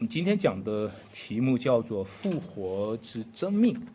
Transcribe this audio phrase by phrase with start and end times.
[0.00, 3.86] 我们今天讲的题目叫做“复活之真命”。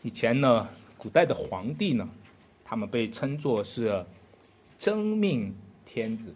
[0.00, 2.08] 以前呢，古代的皇帝呢，
[2.64, 4.06] 他们被称作是
[4.78, 5.54] 真命
[5.84, 6.34] 天子。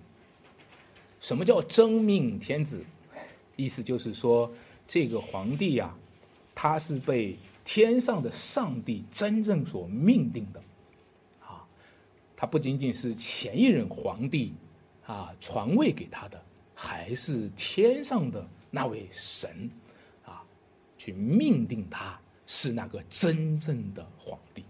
[1.22, 2.84] 什么叫真命天子？
[3.56, 4.52] 意思就是说，
[4.86, 5.94] 这个皇帝呀，
[6.54, 10.60] 他是被天上的上帝真正所命定的。
[11.40, 11.64] 啊，
[12.36, 14.52] 他不仅仅是前一任皇帝
[15.06, 16.38] 啊传位给他的。
[16.74, 19.70] 还是天上的那位神，
[20.24, 20.42] 啊，
[20.98, 24.64] 去命定他是那个真正的皇帝。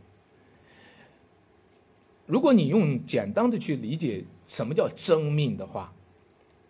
[2.27, 5.93] 如果你用简单的去理解什么叫真命的话，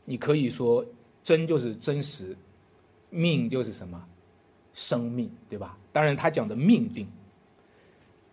[0.05, 0.85] 你可以说
[1.25, 2.37] 真就是真实，
[3.11, 4.07] 命就是什么
[4.75, 5.79] 生命，对吧？
[5.93, 7.07] 当然，他讲的命定，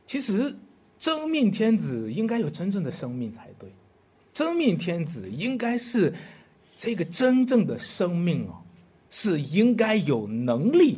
[0.05, 0.55] 其实
[0.99, 3.69] 真命天子应该有真正的生命才对，
[4.33, 6.13] 真命天子应该是。
[6.79, 8.55] 这个真正的生命哦，
[9.09, 10.97] 是应该有能力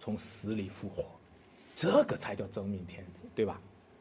[0.00, 1.04] 从死里复活，
[1.76, 3.60] 这个才叫真命天子，对吧？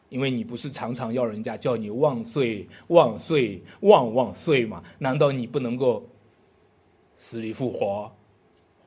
[0.09, 4.83] 因为你不是常常要人家叫你万岁万岁万万岁吗？
[4.97, 6.03] 难道你不能够
[7.19, 8.11] 死里复活，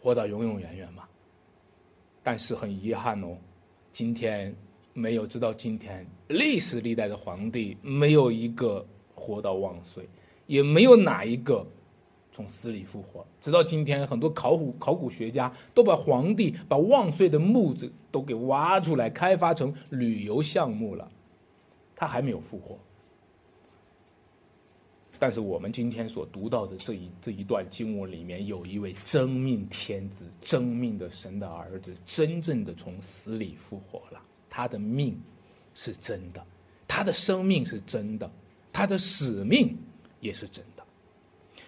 [0.01, 1.05] 活到永永远远吗？
[2.25, 3.39] 但是很遗憾哦，
[3.93, 4.53] 今天
[4.95, 10.09] 没有直到今天，历史历代的皇帝没有一个活到万岁。
[10.49, 11.65] 也没有哪一个
[12.33, 13.25] 从死里复活。
[13.43, 21.11] 直到今天，很多考古考古学家都把皇帝、把万岁的墓子都给挖出来，开发成旅游项目了，
[21.95, 22.79] 他还没有复活。
[25.19, 34.23] 但是我们今天所读到的这一这一段经文里面，有一位真命天子、真命的神的儿子，真正的从死里复活了。
[34.49, 35.21] 他的命
[35.75, 36.43] 是真的，
[36.87, 38.31] 他的生命是真的，
[38.73, 39.77] 他的使命。
[40.21, 40.83] 也是真的，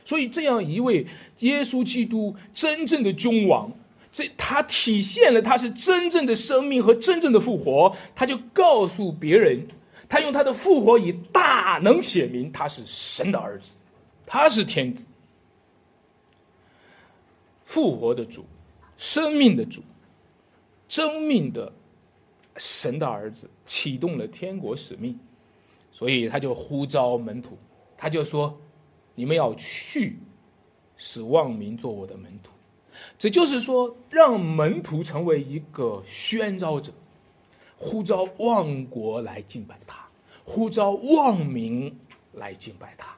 [0.04, 1.06] 所以这样一位
[1.38, 3.70] 耶稣基督真正的君王，
[4.12, 9.66] 这他体现了他是真正的生命和真正的复活，他就告诉别人，
[10.08, 13.72] 他用他的复活以大能显明他是神的儿子，
[14.26, 15.04] 他是天子，
[17.64, 18.44] 复活的主，
[18.98, 19.80] 生命的主，
[20.88, 21.72] 真命的
[22.56, 25.16] 神的儿子，启动了天国使命，
[25.92, 27.56] 所以他就呼召门徒。
[28.02, 28.58] 他就说
[29.14, 30.16] ：“你们要去，
[30.96, 32.50] 使万民做我的门徒。”
[33.18, 36.90] 这就是说，让门徒成为一个宣召者，
[37.76, 40.08] 呼召万国来敬拜他，
[40.46, 41.94] 呼召万民
[42.32, 43.14] 来敬拜他，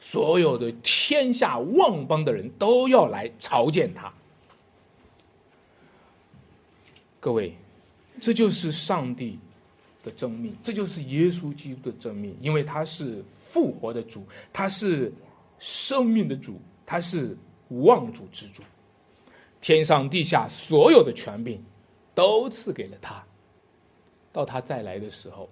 [0.00, 4.10] 所有的天下万邦的人都要来朝见他。
[7.20, 7.54] 各位，
[8.18, 9.38] 这就是上帝。
[10.06, 15.12] 的真命，这就是耶稣基督的真命，因为他是复活的主，他是
[15.58, 17.36] 生命的主，他是
[17.68, 18.62] 万主之主，
[19.60, 21.60] 天上地下所有的权柄
[22.14, 23.24] 都赐给了他。
[24.32, 25.48] 到他再来的时候，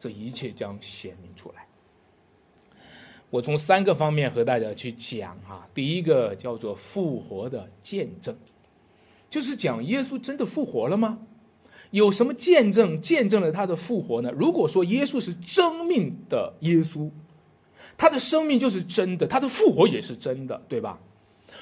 [0.00, 1.66] 这一切将显明出来。
[3.28, 8.34] 我从三个方面和大家去讲啊，第一个叫做复活的见证，
[9.28, 11.18] 就是讲耶稣真的复活了吗？
[11.94, 14.32] 有什么见证见证了他的复活呢？
[14.32, 17.08] 如果说耶稣是真命的耶稣，
[17.96, 20.98] 他的生命就是真的，他的复活也是真的，对吧？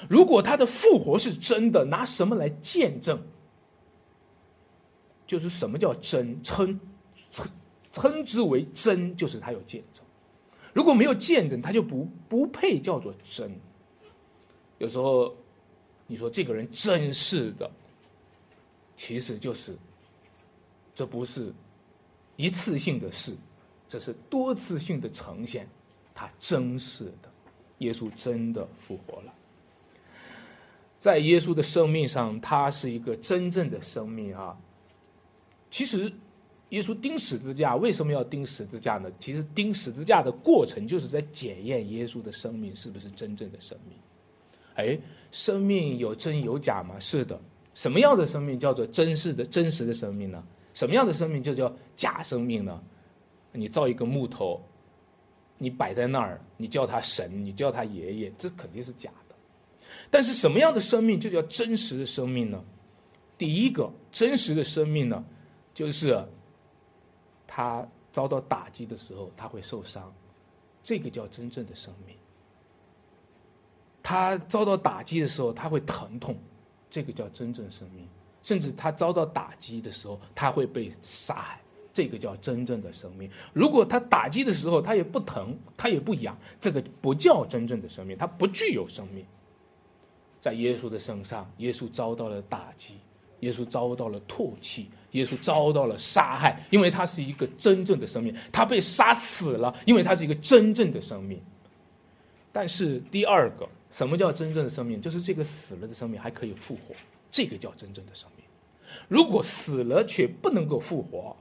[0.09, 3.21] 如果他的复活是真的，拿什么来见证？
[5.27, 6.41] 就是什么叫真？
[6.41, 6.79] 称
[7.29, 7.47] 称
[7.91, 10.03] 称之为真，就是他有见证。
[10.73, 13.51] 如果没有见证，他就不不配叫做真。
[14.79, 15.35] 有时候
[16.07, 17.69] 你说这个人真是的，
[18.97, 19.77] 其实就是。
[20.95, 21.53] 这不是
[22.35, 23.35] 一次性的事，
[23.87, 25.67] 这是多次性的呈现。
[26.15, 27.29] 他真是的，
[27.79, 29.33] 耶稣真的复活了。
[30.99, 34.55] 在耶稣的生命上，他是一个真正的生命啊。
[35.71, 36.13] 其实，
[36.69, 39.11] 耶稣钉十字架为什么要钉十字架呢？
[39.19, 43.97] 其实钉十字架的过程就是在检验耶稣的生命是不是真正的生命。
[44.75, 44.97] 哎，
[45.31, 46.99] 生命有真有假吗？
[46.99, 47.39] 是的。
[47.73, 50.43] 什么样的生命叫做真实的真实的生命呢？
[50.73, 52.83] 什么样的生命就叫假生命呢？
[53.51, 54.61] 你造一个木头，
[55.57, 59.35] 你摆在那儿，你叫他神，你叫他爷爷，这肯定是假的。
[60.09, 62.63] 但是什么样的生命就叫真实的生命呢？
[63.37, 65.23] 第一个真实的生命呢，
[65.73, 66.25] 就是
[67.45, 70.13] 他遭到打击的时候他会受伤，
[70.83, 72.15] 这个叫真正的生命。
[74.01, 76.35] 他遭到打击的时候他会疼痛，
[76.89, 78.07] 这个叫真正生命。
[78.43, 81.59] 甚至他遭到打击的时候，他会被杀害，
[81.93, 83.29] 这个叫真正的生命。
[83.53, 89.25] 如果他打击的时候他也不疼，他也不痒，这个不叫真正的生命，他不具有生命。
[90.41, 92.95] 在耶稣的身上，耶稣遭到了打击，
[93.39, 101.41] 耶稣遭到了唾弃，耶稣遭到了杀害，因为他是一个真正的生命，他被杀死了，因为他是一个真正的生命。
[102.51, 105.01] 但是第二个，什么叫真正的生命？
[105.01, 106.93] 就是这个死了的生命还可以复活，
[107.33, 108.45] 这个叫真正的生命。
[109.09, 111.35] 如果死了却不能够复活，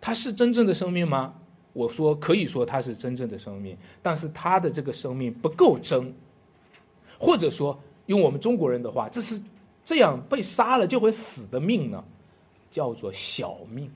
[0.00, 1.34] 他是真正的生命吗？
[1.74, 6.14] 我说可以说他是真正的生命，但是他的这个生命不够真，
[7.18, 7.78] 或者说。
[8.06, 9.42] 用我们中国人的话，这是
[9.84, 12.04] 这样被杀了就会死的命呢，
[12.70, 13.90] 叫做小命，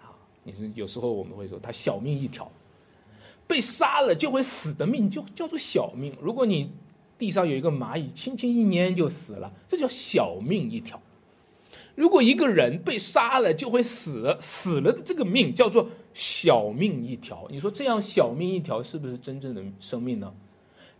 [0.00, 0.08] 啊，
[0.44, 2.50] 你说有时候我们会说他小命一条，
[3.46, 6.16] 被杀了就会死的命就叫做小命。
[6.22, 6.72] 如果你
[7.18, 11.00] 地上有一个蚂蚁，轻轻一捏就死了，这叫小命一条。
[11.94, 17.46] 如果一个人被杀了就会死，死了的这个命叫做小命一条。
[17.50, 20.32] 你说这样小命一条是不是真正的生命呢？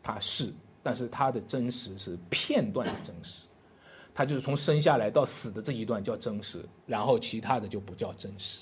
[0.03, 0.53] 它是。
[0.81, 3.45] 但是它的真实是片段的真实，
[4.15, 8.61] 它就是从生下来到死的这一段叫真实，然后其他的就不叫真实。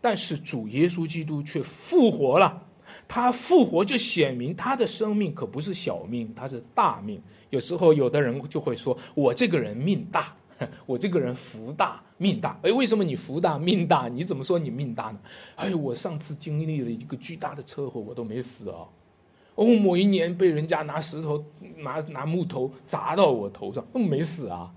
[0.00, 2.65] 但是主耶稣基督却复活了，
[3.08, 7.20] 他复活就显明他的生命可不是小命，他是大命。
[7.50, 10.34] 有时候有的人就会说：“我这个人命大，
[10.84, 14.08] 我这个人福大命大。”哎，为什么你福大命大？
[14.08, 15.18] 你怎么说你命大呢？
[15.54, 18.88] 哎，我上次经历了一个巨大的车祸，我都没死啊。
[19.54, 21.44] 哦，某一年被人家拿石头、
[21.76, 24.74] 拿拿木头砸到我头上，嗯没死啊。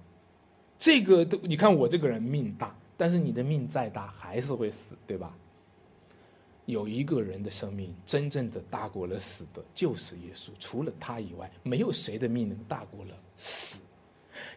[0.78, 5.36] 这个都，你看我这个人命大，但是你的命再大还是会死，对吧？
[6.71, 10.50] 有一个人的生命真正的大过了死的，就是耶稣。
[10.60, 13.77] 除了他以外，没有谁的命能大过了死。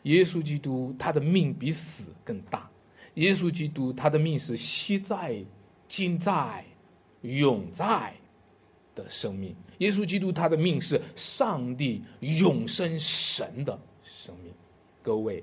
[0.04, 2.70] 耶稣基督他的命比死更大。
[3.14, 5.44] 耶稣基督他的命是昔在、
[5.88, 6.64] 今在、
[7.22, 8.14] 永在。
[8.94, 14.52] 的生命，耶稣基督他的命是上帝永生神的生命，
[15.02, 15.42] 各位，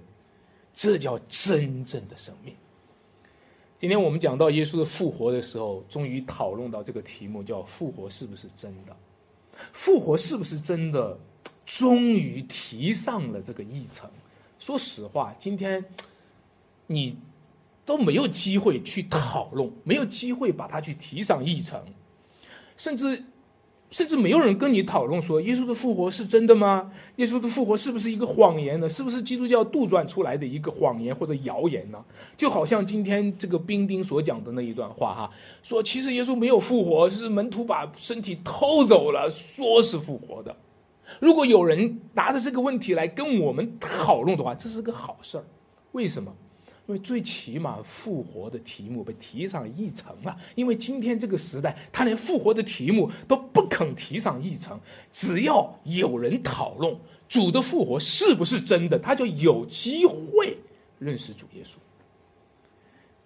[0.71, 2.53] 这叫真正的生命。
[3.79, 8.93] 今天我们讲到耶稣的复活的时候，终于讨论到这个题目，叫复活是不是真的？
[9.71, 11.17] 复活是不是真的？
[11.65, 14.09] 终于提上了这个议程。
[14.59, 15.85] 说实话，今天
[16.87, 17.17] 你
[17.85, 21.81] 都没有机会去讨论，没有机会把它去提上议程，
[22.75, 23.23] 甚至。
[23.89, 26.91] 甚至没有人跟你讨论说耶稣的复活是真的吗？
[27.15, 28.87] 耶稣的复活是不是一个谎言呢？
[28.87, 32.03] 是不是基督教杜撰出来的一个谎言或者谣言呢？
[32.37, 35.31] 就好像今天这个冰丁所讲的那一段话哈，
[35.63, 40.55] 说其实耶稣没有复活，是门徒把身体偷走了，说是复活的。
[41.19, 45.43] 如果有人拿着这个问题来跟我们讨论的话，这是个好事儿。
[45.93, 46.31] 为什么？
[46.89, 50.35] 因为最起码复活的题目被提上议程了。
[50.55, 54.79] 因为今天这个时代，他连复活的题目都不肯提上议程。
[55.13, 56.97] 只要有人讨论
[57.27, 60.57] 主的复活是不是真的，他就有机会
[60.97, 61.75] 认识主耶稣。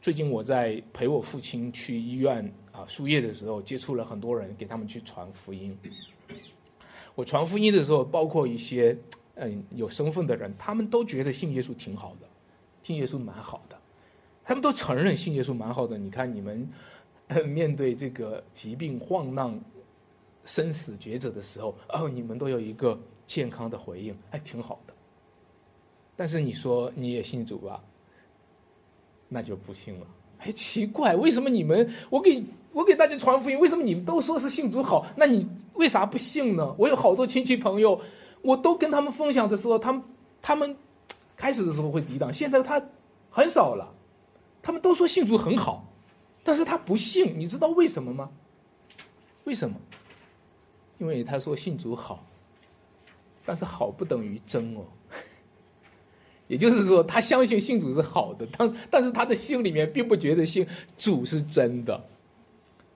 [0.01, 5.77] 最近我在陪我父亲去医院啊输液的时候，接触了很多人，给他们去传福音。
[7.15, 8.97] 我传福音的时候，包括一些
[9.35, 12.27] 嗯有身份的人，他们都觉得信耶稣挺好的。
[12.83, 13.77] 信耶稣蛮好的，
[14.43, 15.97] 他们都承认信耶稣蛮好的。
[15.97, 16.67] 你看你们
[17.45, 19.57] 面对这个疾病患难、
[20.43, 24.93] 生死抉择的时候，哦，你们都有一个健康的回应，还挺好的。
[26.17, 27.81] 但是你说你也信主吧，
[29.29, 30.05] 那就不信了。
[30.39, 35.05] 哎，奇怪，为什么你们我给我给大家传福音，为什么你们都说是信主好？
[35.15, 36.75] 那你为啥不信呢？
[36.77, 38.01] 我有好多亲戚朋友，
[38.41, 40.03] 我都跟他们分享的时候，他们
[40.41, 40.75] 他们。
[41.35, 42.81] 开始的时候会抵挡，现在他
[43.29, 43.93] 很少了。
[44.61, 45.85] 他们都说信主很好，
[46.43, 48.31] 但是他不信，你知道为什么吗？
[49.43, 49.75] 为什么？
[50.99, 52.25] 因为他说信主好，
[53.45, 54.85] 但是好不等于真哦。
[56.47, 60.65] 也就是说，他相信信主是好的，但但是他的心里面并不觉得信
[60.97, 62.01] 主是真的。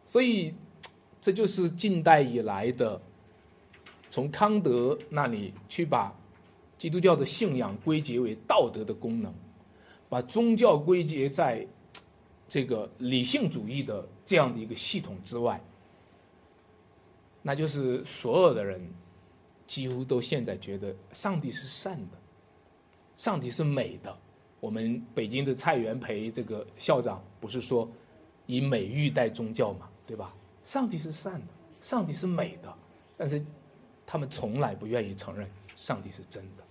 [0.06, 0.54] 所以，
[1.20, 3.02] 这就是近代以来的，
[4.10, 6.16] 从康德那里去把。
[6.78, 9.34] 基督教的信仰归结为道德的功能，
[10.10, 11.68] 把宗教归结在
[12.48, 15.62] 这个理性主义的这样的一个系统之外，
[17.42, 18.90] 那就是所有的人
[19.66, 22.18] 几乎都现在觉得上帝是善的，
[23.18, 24.18] 上帝是美的。
[24.60, 27.90] 我们北京的蔡元培这个校长不是说
[28.46, 30.34] 以美育代宗教嘛，对吧？
[30.66, 31.48] 上帝是善的，
[31.82, 32.74] 上帝是美的，
[33.18, 33.46] 但是
[34.06, 36.64] 他们从来不愿意承认上帝是真的。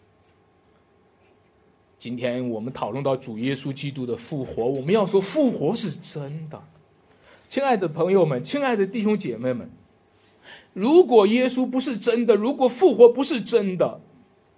[1.98, 6.62] 今天我们讨论到主耶稣基督的复活，我们要说复活是真的，
[7.48, 9.70] 亲爱的朋友们，亲爱的弟兄姐妹们，
[10.74, 14.00] 如果耶稣不是真的，如果复活不是真的，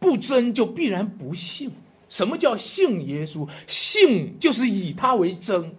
[0.00, 1.70] 不真就必然不信。
[2.08, 3.48] 什么叫信耶稣？
[3.66, 5.72] 信就是以他为真。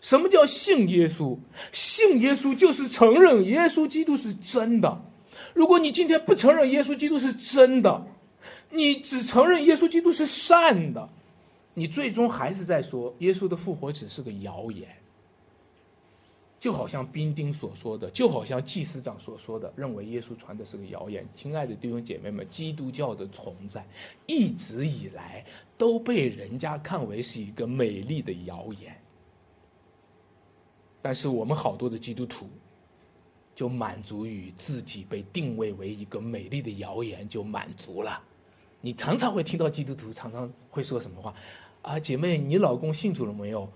[0.00, 1.38] 什么叫信耶稣？
[1.70, 5.02] 信耶稣就是承认耶稣基督是真的。
[5.54, 8.06] 如果你今天不承认耶稣基督是真的，
[8.74, 11.08] 你只承认耶稣基督是善的，
[11.74, 14.88] 你最终还是在说耶稣的复活只是个谣言。
[16.58, 21.28] 就好像兵丁所说的，就好像祭司长所说的，认为耶稣传的是个谣言。
[21.36, 23.86] 亲爱的弟兄姐妹们，基督教的存在
[24.26, 25.44] 一直以来
[25.76, 28.96] 都被人家看为是一个美丽的谣言，
[31.02, 32.48] 但是我们好多的基督徒
[33.54, 38.22] 就满足于自己被定位为一个美丽的谣言就满足了。
[38.84, 41.32] 你常常会听到基督徒常常会说什么话
[41.80, 41.98] 啊？
[41.98, 43.66] 姐妹，你老公信主了没有？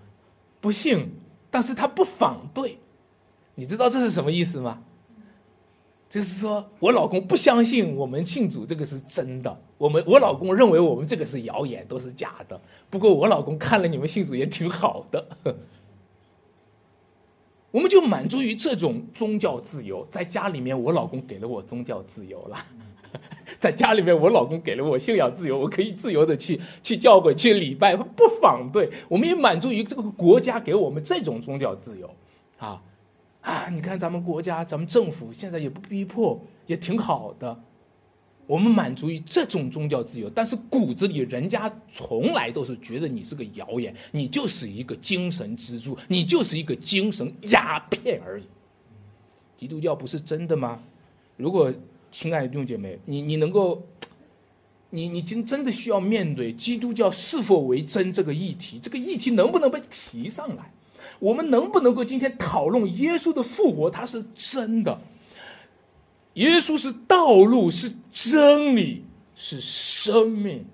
[0.61, 1.09] 不信。
[1.49, 2.77] 但是他不反对，
[3.55, 4.83] 你知道这是什么意思吗？
[6.11, 12.61] 就是说我老公不相信我们庆祝这个是真的，我们我老公认为我们这个是谣言，都是假的。
[12.91, 15.25] 不过我老公看了你们信主也挺好的，
[17.71, 20.07] 我们就满足于这种宗教自由。
[20.11, 22.57] 在家里面，我老公给了我宗教自由了。
[23.59, 28.89] 在家里面，我老公给了我信仰自由，我可以自由的去去教会、去礼拜，不反对。
[29.07, 32.09] 我们也满足于这个国家给我们这种宗教自由，
[32.59, 32.81] 啊
[33.41, 33.67] 啊！
[33.71, 37.59] 你看咱们国家、咱们政府现在也不逼迫，也挺好的。
[38.49, 48.45] 我们满足于这种宗教自由，但是骨子里人家从来都是觉得你是个谣言，你就是一个精神支柱，你就是一个精神鸦片而已。
[49.55, 50.79] 基督教不是真的吗？
[51.37, 51.71] 如果。
[52.11, 53.83] 亲爱的弟兄姐妹，你你能够，
[54.89, 60.73] 你你真真的需要面对基督教是否为真这个议题，这个议题能不能被提上来？
[61.19, 63.91] 我们能不能够今天讨论耶稣的复活？
[63.91, 64.99] 他是真的，
[66.33, 69.03] 耶稣是道路，是真理，
[69.35, 70.65] 是生命。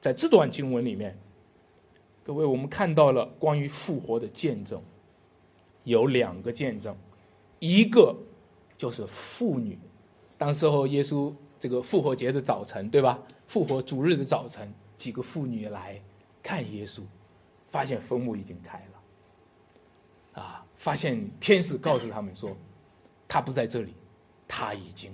[0.00, 1.16] 在这段经文里面，
[2.24, 4.82] 各位，我们看到了关于复活的见证，
[5.84, 6.96] 有两个见证，
[7.58, 8.16] 一个
[8.76, 9.78] 就是妇女。
[10.36, 13.18] 当时候耶稣这个复活节的早晨，对吧？
[13.46, 16.00] 复活主日的早晨，几个妇女来
[16.42, 17.02] 看耶稣，
[17.70, 22.56] 发现坟墓已经开了，啊，发现天使告诉他们说，
[23.28, 23.94] 他不在这里，
[24.56, 25.10] 他已经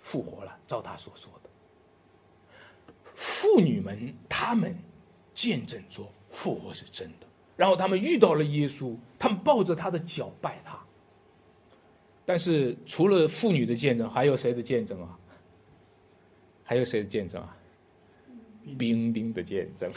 [0.00, 1.50] 复活了，照他所说的。
[3.14, 4.76] 妇女们他们
[5.32, 10.76] 见证说复活是真的，然后他们遇到了耶稣，他们抱着他的脚拜他。
[12.24, 15.16] 但是除了妇女的见证，还有谁的见证啊？
[16.64, 17.56] 还有谁的见证啊？
[18.76, 19.92] 兵丁的见证，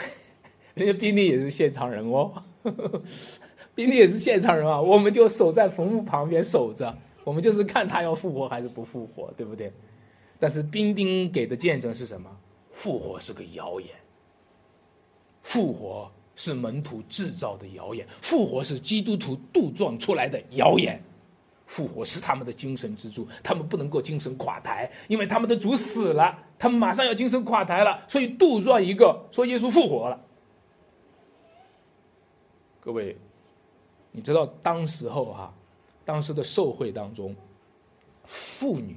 [0.76, 2.44] 人家兵丁也是现场人哦，
[3.74, 4.80] 兵丁也是现场人啊。
[4.80, 9.74] 我们就守在坟墓旁边守着，我们就是看他要复活还是不复活，对不对？
[10.40, 12.30] 但是兵丁给的见证是什么？
[12.72, 13.90] 复活是个谣言，
[15.44, 21.02] 复活是门徒制造的谣言，复活是基督徒杜撰出来的谣言。
[21.68, 30.22] 复活是他们的精神支柱，他们不能够精神垮台，因为他们的主死了，他们马上要精神垮台了，所以杜撰一个说耶稣复活了。
[32.82, 33.18] 各位，
[34.12, 35.56] 你知道当时候哈，
[36.06, 37.36] 当时的社会当中，
[38.24, 38.96] 妇女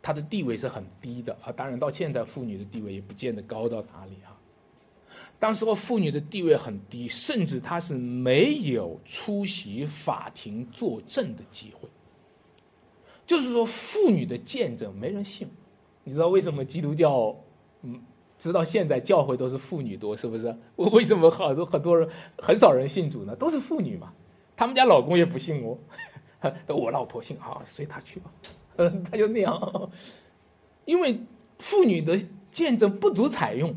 [0.00, 4.38] 她的地位是很低的啊，当然到现在妇女的地位也不见得高到哪里啊。
[5.38, 11.88] 当时候妇女的地位很低，甚至她是没有出席法庭作证的机会。
[13.26, 15.48] 就是说，妇女的见证没人信。
[16.04, 17.36] 你知道为什么基督教，
[17.82, 18.02] 嗯，
[18.38, 20.56] 直到现在教会都是妇女多，是不是？
[20.76, 23.34] 我为什么好多很多人很少人信主呢？
[23.36, 24.12] 都是妇女嘛，
[24.56, 25.78] 他们家老公也不信哦。
[26.68, 28.32] 我老婆姓啊，随她去吧。
[28.76, 29.90] 嗯，他就那样，
[30.84, 31.20] 因为
[31.58, 32.20] 妇女的
[32.50, 33.76] 见证不足采用。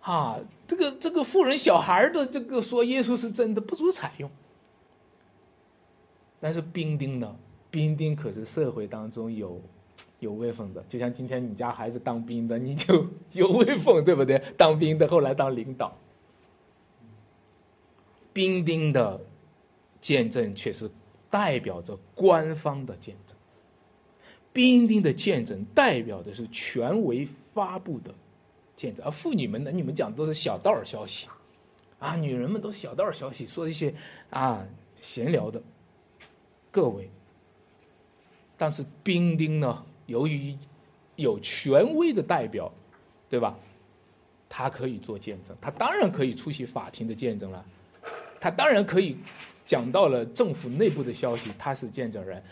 [0.00, 4.30] 啊，这个这个富人小孩的这个说耶稣是真的不足采用，
[6.40, 7.36] 但是兵丁呢？
[7.70, 9.62] 兵丁可是社会当中有
[10.20, 14.42] 有威风的，就像今天你家孩子当兵的，你就 有威风，对不对？
[14.56, 15.96] 当兵的后来当领导，
[18.32, 19.20] 兵丁的
[20.00, 20.90] 见证却是
[21.34, 23.36] 代表着官方的见证，
[24.52, 28.14] 兵丁的见证代表的是权威发布的。
[28.76, 29.72] 见证，而妇女们呢？
[29.72, 31.26] 你们讲的都是小道消息，
[31.98, 33.92] 啊，女人们都是小道消息，说一些
[34.30, 34.64] 啊
[35.00, 35.60] 闲聊的。
[36.70, 37.10] 各位，
[38.56, 39.84] 但是兵丁呢？
[40.06, 40.56] 由于
[41.16, 42.72] 有权威的代表，
[43.28, 43.58] 对吧？
[44.48, 47.64] 他可以做见证，他当然可以出席法庭的见证了。
[48.40, 49.16] 他当然可以
[49.66, 52.42] 讲到了政府内部的消息，他是见证人。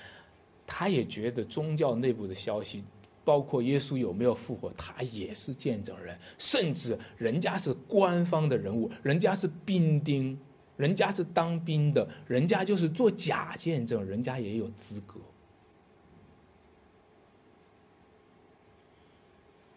[0.66, 2.82] 他也觉得宗教内部的消息，
[3.24, 6.18] 包括耶稣有没有复活，他也是见证人。
[6.38, 10.38] 甚至人家是官方的人物，人家是兵丁，
[10.76, 15.20] 人家是当兵的，人家就是做假见证，人家也有资格。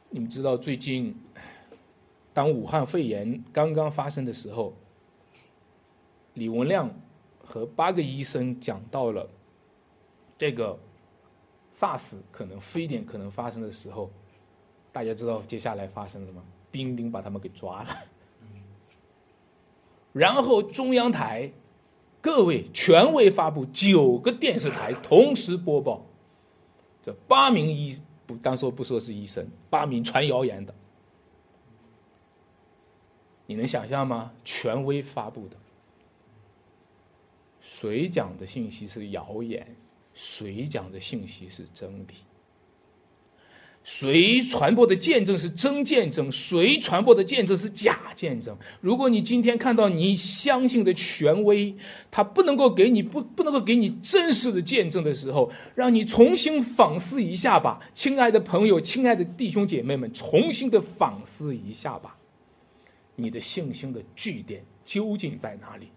[0.10, 1.14] 你们知道最近，
[2.34, 4.74] 当武汉肺炎刚刚发生的时候，
[6.36, 6.90] 李文亮
[7.46, 9.30] 和八个医生讲到了
[10.38, 10.78] 这个
[11.80, 14.10] SARS 可能非典可能发生的时候，
[14.92, 16.44] 大家知道接下来发生了吗？
[16.72, 17.98] 兵丁把他们给抓了，
[20.12, 21.52] 然后中央台
[22.22, 26.06] 各位权威发布，九个电视台同时播报，
[27.04, 28.02] 这八名医。
[28.28, 30.74] 不，当说不说是医生，八名传谣言的，
[33.46, 34.34] 你能想象吗？
[34.44, 35.56] 权威发布的，
[37.80, 39.66] 谁讲的信息是谣言？
[40.14, 42.14] 谁讲的信息是真理？
[43.84, 46.32] 谁传播的见证是真见证？
[46.32, 48.58] 谁传播的见证是假见证？
[48.82, 51.76] 如果你今天看到你相信的权威，
[52.10, 62.18] 他不能够给你不不能够给你真实的见证的时候，让你重新反思一下吧，亲爱的朋友，亲爱的弟兄姐妹们，重新的反思一下吧，
[63.16, 65.90] 你的信心的据点究竟在哪里？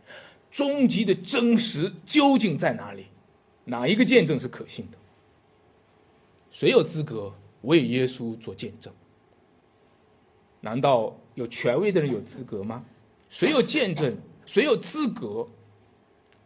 [0.58, 3.06] 终极的真实究竟在哪里？
[3.64, 4.98] 哪一个见证是可信的？
[6.50, 7.32] 谁有资格？
[7.62, 8.92] 为耶稣做见证，
[10.60, 12.84] 难道有权威的人有资格吗？
[13.30, 14.16] 谁有见证？
[14.46, 15.46] 谁有资格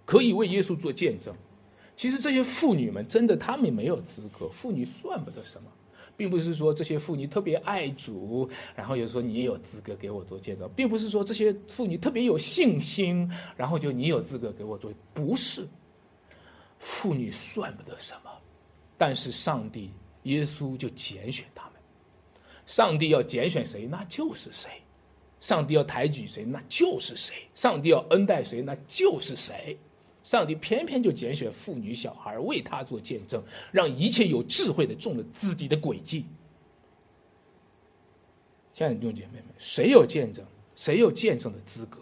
[0.04, 1.35] 可以为耶稣做见证？
[1.97, 4.47] 其实这些妇女们真的，她们没有资格。
[4.50, 5.71] 妇女算不得什么，
[6.16, 15.69] 并不是说这些妇女特别爱主，然后就说你有资格给我做见证，并不是说这些妇女特别有信心，然后就你有资格给我做，不是。
[16.78, 18.31] 妇女算不得什么，
[18.99, 19.90] 但是上帝。
[20.25, 21.73] 耶稣就拣选他们，
[22.64, 24.69] 上帝要拣选谁，那就是谁；
[25.41, 29.80] 上帝要抬举谁，那就是谁；上帝要恩待谁，那就是谁。
[30.25, 36.25] 上帝偏偏就拣选妇女、小孩为他做见证，让一切有智慧的中了自己的诡计。
[38.75, 40.45] 亲爱的弟兄姐妹们，谁有见证？
[40.76, 41.99] 谁有见证的资格？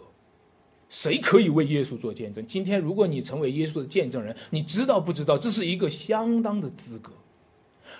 [0.89, 2.45] 谁可以为耶稣做见证？
[2.47, 5.37] 今天，如果你成为耶稣的见证人，你知道不知道？
[5.37, 7.13] 这是一个相当的资格。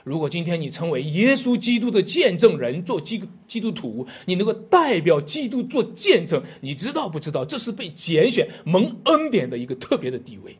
[0.03, 7.45] 如果今天你成为耶稣基督的见证人，做基基督徒，你能够代表基督做见证，你知道不知道？
[7.45, 10.57] 这是被拣选、蒙恩典的一个特别的地位。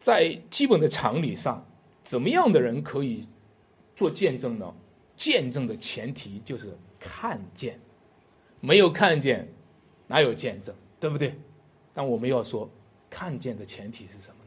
[0.00, 1.66] 在基本的常理上，
[2.02, 3.26] 怎么样的人可以
[3.94, 4.74] 做见证呢？
[5.16, 7.78] 见证的前提就是看见，
[8.60, 9.48] 没有看见，
[10.08, 10.74] 哪有见证？
[10.98, 11.34] 对不对？
[11.94, 12.68] 但我们要说，
[13.08, 14.41] 看见的前提是什么？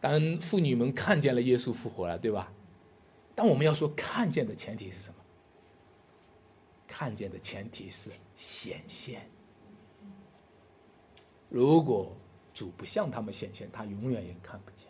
[0.00, 2.52] 当妇女们看见了耶稣复活了，对吧？
[3.34, 5.14] 但我们要说看见的前提是什么？
[6.88, 9.22] 看见的前提是显现。
[11.48, 12.14] 如果
[12.52, 14.88] 主不向他们显现，他永远也看不见。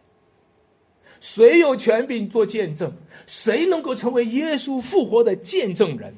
[1.20, 2.92] 谁有权柄做见证？
[3.27, 6.14] 谁能够成为耶稣复活的见证人？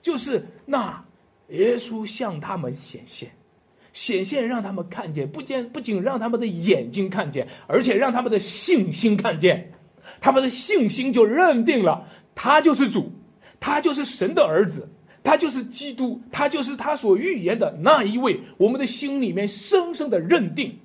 [0.00, 1.04] 就是那
[1.48, 3.30] 耶稣向他们显现。
[3.94, 9.72] 显现让他们看见，不仅不仅让他们的眼睛看见，而且让他们的信心看见，
[10.20, 13.10] 他们的信心就认定了他就是主，
[13.58, 14.86] 他就是神的儿子，
[15.22, 18.38] 他就是基督，他就是他所预言的那一位。
[18.58, 20.78] 我们的心里面深深的认定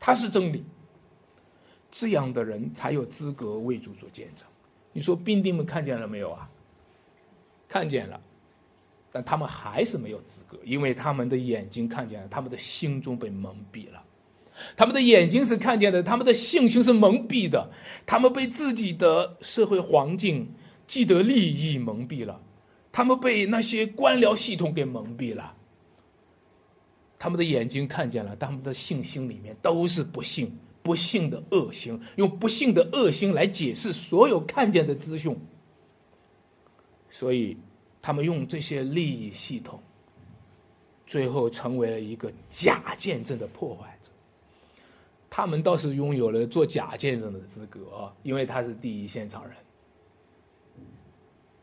[0.00, 0.64] 他是真理，
[1.90, 4.46] 这样的人才有资格为主做见证。
[4.92, 6.48] 你说兵丁们看见了没有啊？
[7.68, 8.20] 看见了。
[9.14, 14.02] 但他们还是没有资格，因为他们的眼睛看见了，他们的心中被蒙蔽了。
[14.76, 17.70] 他们的眼睛是看见的，他们的信心是蒙蔽的。
[18.06, 20.52] 他们被自己的社会环境、
[20.88, 22.40] 既得利益蒙蔽了，
[22.90, 25.54] 他们被那些官僚系统给蒙蔽了。
[27.16, 35.38] 他们的眼睛看见了，他们的信心里面都是不幸、不幸的恶行，用不幸的恶行来解释所有看见的资讯。
[37.08, 37.56] 所以。
[38.04, 39.80] 他们用这些利益系统，
[41.06, 44.10] 最后成为了一个假见证的破坏者。
[45.30, 49.56] 他们倒是拥有了做假见证的资格，因为他是第一现场人。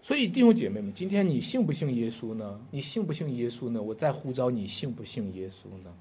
[0.02, 2.60] 所以弟兄姐妹们，今天你信不信耶稣呢？
[2.72, 3.80] 你信不信耶稣呢？
[3.80, 5.94] 我在呼召你信不信耶稣呢？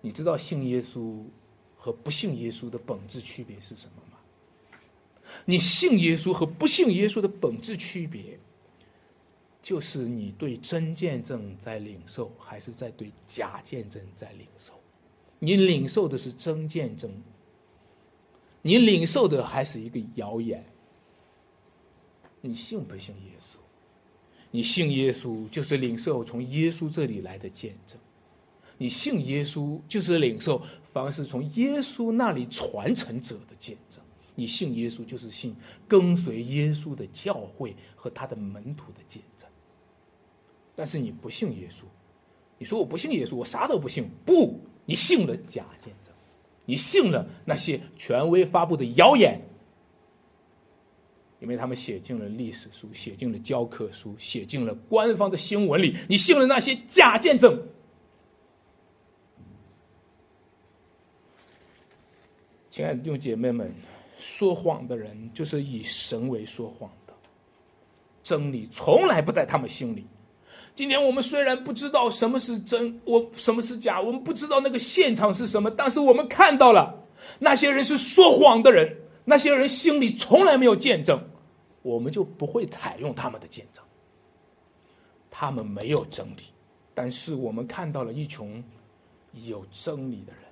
[0.00, 1.22] 你知道信耶稣
[1.76, 4.78] 和不信耶稣的本质区别是什么吗？
[5.44, 8.40] 你信耶稣和不信耶稣的本质区别。
[9.62, 14.72] 就是你对真见证在领受，还是在对假见证在领受？
[15.38, 17.10] 你领受的是真见证，
[18.62, 20.64] 你领受的还是一个谣言？
[22.40, 23.58] 你信不信耶稣？
[24.50, 27.98] 你信耶稣，就是领受从耶稣这里来的见证；
[28.78, 34.02] 你信耶稣，就是领受凡是从耶稣那里传承者的见证。
[34.34, 35.54] 你信耶稣，就是信
[35.86, 39.46] 跟随耶稣的教会和他的门徒的见证。
[40.74, 41.82] 但是你不信耶稣，
[42.58, 44.08] 你说我不信耶稣，我啥都不信。
[44.24, 46.14] 不，你信了假见证，
[46.64, 49.40] 你信了那些权威发布的谣言，
[51.40, 55.96] 因为他们写进了历史书，写进了教科书，写进了官方的新闻里。
[56.08, 57.62] 你信了那些假见证。
[62.70, 63.72] 亲爱的弟兄姐妹们。
[64.22, 67.14] 说谎的人就是以神为说谎的，
[68.22, 70.04] 真理从来不在他们心里。
[70.80, 77.06] 今天我们虽然不知道什么是真，我什么是假，我们不知道那个现场是什么，但是我们看到了
[77.38, 81.22] 那些人是说谎的人，那些人心里从来没有见证，
[81.82, 83.84] 我们就不会采用他们的见证。
[85.30, 86.44] 他们没有真理，
[86.94, 88.64] 但是我们看到了一群
[89.34, 90.42] 有真理的人，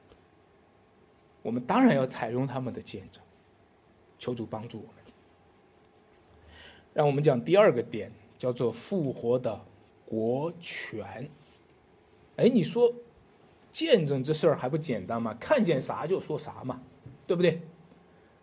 [1.40, 3.22] 我们当然要采用他们的见证。
[4.18, 4.92] 求主帮助我们。
[6.92, 9.58] 让我们讲第二个点，叫做复活的
[10.08, 11.28] 国权。
[12.36, 12.94] 哎，你说
[13.72, 15.36] 见证这事儿还不简单吗？
[15.38, 16.80] 看见啥就说啥嘛，
[17.26, 17.60] 对不对？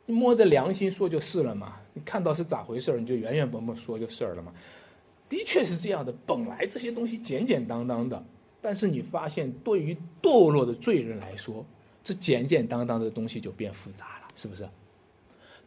[0.05, 1.77] 你摸着良心说就是了嘛。
[1.93, 4.53] 你看到是咋回事儿你就原原本本说就是了嘛。
[5.27, 8.23] 的确是这样的，本来这些东西简简单单的，
[8.61, 11.65] 但是你发现对于堕落的罪人来说，
[12.03, 14.69] 这简简单单的东西就变复杂了，是不是？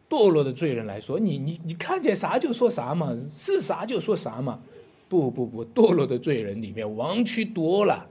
[0.09, 4.61] 堕落的罪人来说，你你你看见啥就说啥嘛，是啥就说啥嘛，
[5.09, 8.07] 不不不，堕落的罪人里面弯曲多了，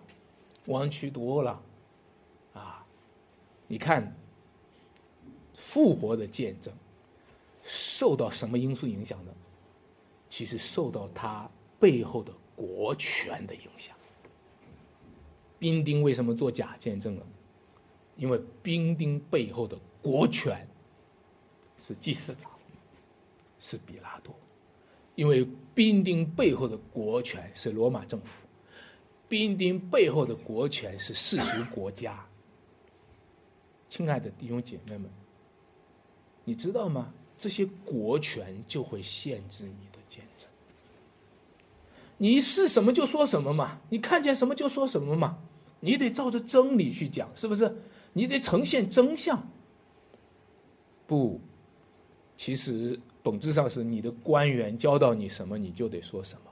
[0.66, 1.62] 弯曲多了，
[2.52, 2.84] 啊，
[3.68, 4.14] 你看，
[5.54, 6.74] 复活的见证
[7.62, 9.32] 受到什么因素影响呢？
[10.28, 11.48] 其实受到他
[11.80, 13.96] 背后的国权的影响。
[15.58, 17.22] 兵丁为什么做假见证呢？
[18.16, 20.66] 因为兵丁背后的国权。
[21.80, 22.50] 是祭司长，
[23.60, 24.34] 是比拉多，
[25.14, 25.46] 因为
[25.78, 28.48] 兵丁背后的国权是罗马政府，
[29.28, 32.26] 兵丁背后的国权是世俗国家。
[33.88, 35.08] 亲爱的弟兄姐妹们，
[36.44, 37.14] 你知道吗？
[37.38, 40.48] 这些国权就会限制你的见证。
[42.16, 45.38] 你是什么就说什么嘛，你看见什么就说什么嘛，
[45.78, 47.76] 你得照着真理去讲，是不是？
[48.14, 49.48] 你得呈现真相。
[51.06, 51.40] 不。
[52.36, 52.98] 其实
[53.30, 56.50] 本质上是你的官员教导你什么，你就得说什么；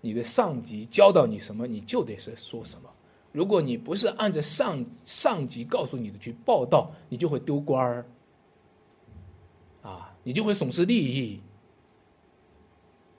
[0.00, 2.88] 你的上级教导你什么，你就得是说什么。
[3.30, 8.06] 如果你不是按照上上级告诉你的去报道，你就会丢官儿，
[9.82, 11.40] 啊，你就会损失利益，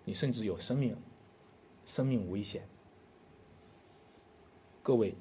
[0.03, 0.97] 你甚至有生命
[1.85, 2.67] 生命危险。
[4.81, 5.13] 各位，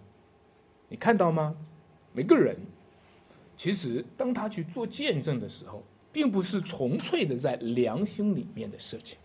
[0.88, 1.54] 你看到吗？
[2.14, 2.56] 每个人
[3.58, 5.82] 其实当他去做见证的时候。
[6.14, 9.18] 并不是纯粹的在良心里面的事情，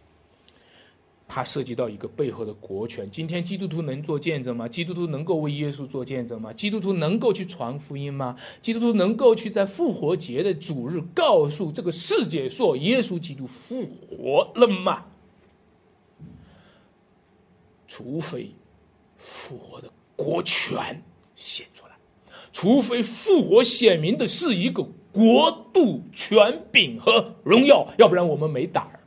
[1.27, 3.11] 它涉及到一个背后的国权。
[3.11, 4.67] 今天基督徒能做见证吗？
[4.67, 6.51] 基督徒能够为耶稣做见证吗？
[6.51, 8.37] 基督徒能够去传福音吗？
[8.63, 15.05] 基督徒能够去在复活节的主日告诉这个世界说耶稣基督复活了吗？
[17.87, 18.49] 除非
[19.15, 21.03] 复活的国权
[21.35, 21.91] 显出来，
[22.51, 24.87] 除非复活显明的是一个。
[25.11, 28.99] 国度、权柄和荣耀，要不然我们没胆儿，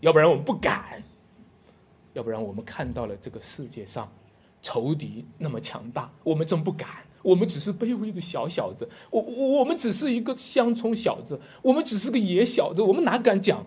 [0.00, 1.02] 要不然我们不敢，
[2.12, 4.10] 要不然我们看到了这个世界上
[4.62, 6.88] 仇敌那么强大，我们真不敢。
[7.20, 13.66] 我们只是卑微的小小子，我我们只是一个乡村小子，我们只是个野小子，我们哪敢讲？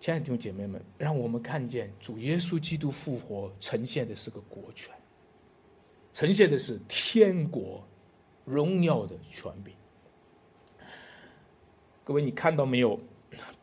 [0.00, 4.92] 亲爱的弟兄姐妹们，让我们看见主耶稣基督复活呈现的是个国权，
[6.14, 7.86] 呈现的是天国。
[8.44, 9.74] 荣耀的权柄，
[12.04, 12.98] 各位，你看到没有？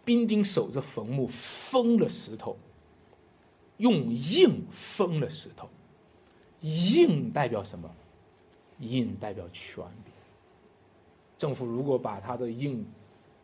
[0.05, 2.57] 兵丁守着坟墓，封了石头，
[3.75, 5.69] 用印封了石头。
[6.61, 7.93] 印代表什么？
[8.79, 10.13] 印代表权柄。
[11.37, 12.85] 政府如果把他的印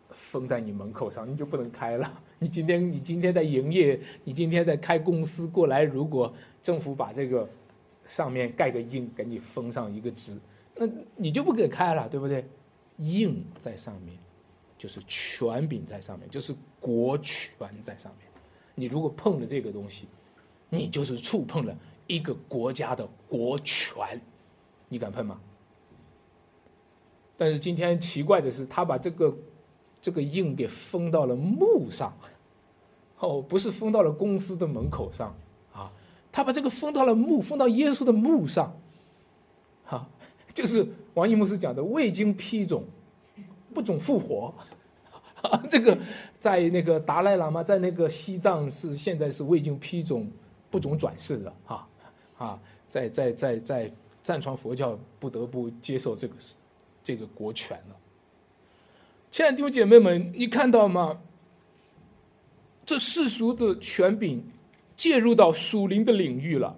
[0.10, 2.22] 封在你门口上，你就不能开了。
[2.40, 7.50] 你今天，你今天在营业，你今天在开公司过来，如果政府把这个
[8.06, 10.40] 上面盖个印，给你封上一个字。
[10.76, 12.48] 那你就不给开了，对不对？
[12.98, 14.18] 印在上面，
[14.78, 18.28] 就是权柄在上面，就是国权在上面。
[18.76, 20.08] 你如果碰了这个东西，
[20.70, 24.22] 你就是触碰了一个国家的国权，
[24.90, 25.40] 你敢碰吗？
[27.36, 29.36] 但是今天奇怪的是，他把这个
[30.02, 32.16] 这个印给封到了墓上，
[33.18, 35.36] 哦，不是封到了公司的门口上
[35.74, 35.92] 啊，
[36.32, 38.80] 他把这个封到了墓，封到耶稣的墓上，
[40.54, 42.84] 就是王一牧师讲的未经批准，
[43.74, 44.54] 不准复活，
[45.42, 45.98] 啊，这个
[46.40, 50.32] 在那个达赖喇嘛在那个西藏是现在是未经批准
[50.70, 51.88] 不准转世的哈，
[52.38, 53.92] 啊，在在在在
[54.24, 56.36] 藏传佛教不得不接受这个。
[57.06, 57.98] 这个国权了，
[59.30, 61.20] 亲爱的弟兄姐妹们，你看到吗？
[62.86, 64.42] 这世俗的权柄
[64.96, 66.74] 介入到属灵的领域了，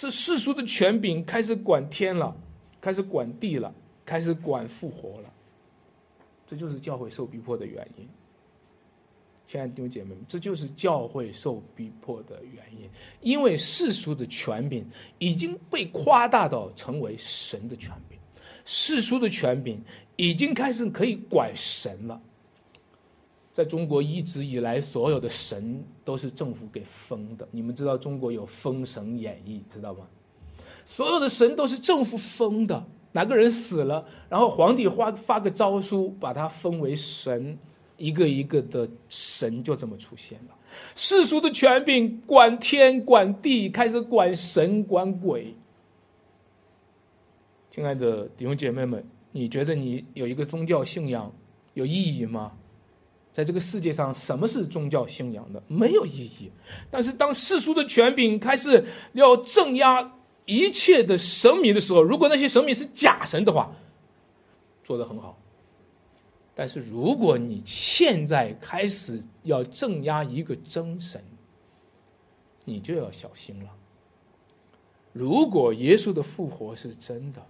[0.00, 2.34] 这世俗的权柄开始管天了，
[2.80, 3.70] 开始管地了，
[4.06, 5.30] 开始管复活了，
[6.46, 8.08] 这就是教会受逼迫的原因。
[9.46, 12.88] 亲爱的弟兄姐妹们，这就是教会受逼迫的原因，
[13.20, 14.86] 因为世俗的权柄
[15.18, 18.18] 已经被夸大到成为神的权柄。
[18.64, 19.82] 世俗的权柄
[20.16, 22.18] 已经开始可以管神了。
[23.52, 27.48] 在中国一直以来，所有的神都是政府给封的。
[27.50, 30.06] 你们知道中国有《封神演义》，知道吗？
[30.86, 32.84] 所有的神都是政府封的。
[33.12, 37.58] 哪个人死了，然后皇帝发发个诏书，把他封为神，
[37.96, 40.56] 一个一个的神就这么出现了。
[40.94, 45.56] 世俗的权柄管天管地，开始管神管鬼。
[47.72, 51.32] 亲爱的弟兄姐妹们，你觉得你有一个宗教信仰
[51.74, 52.52] 有意义吗？
[53.32, 55.62] 在这个世界上，什么是宗教信仰的？
[55.68, 56.50] 没有意义。
[56.90, 60.12] 但是，当世俗的权柄开始要镇压
[60.46, 63.72] 一切的神明的时候，如果那些神明是假神的话，
[64.82, 65.38] 做得很好。
[66.56, 71.22] 但是，如果你现在开始要镇压一个真神，
[72.64, 73.70] 你就要小心了。
[75.12, 77.40] 如果耶稣的复活是真的，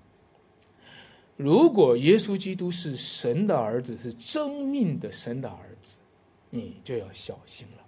[1.37, 5.70] 如果耶稣基督是神的儿子，是真命的神的儿子，
[6.51, 7.83] 你就要小心了，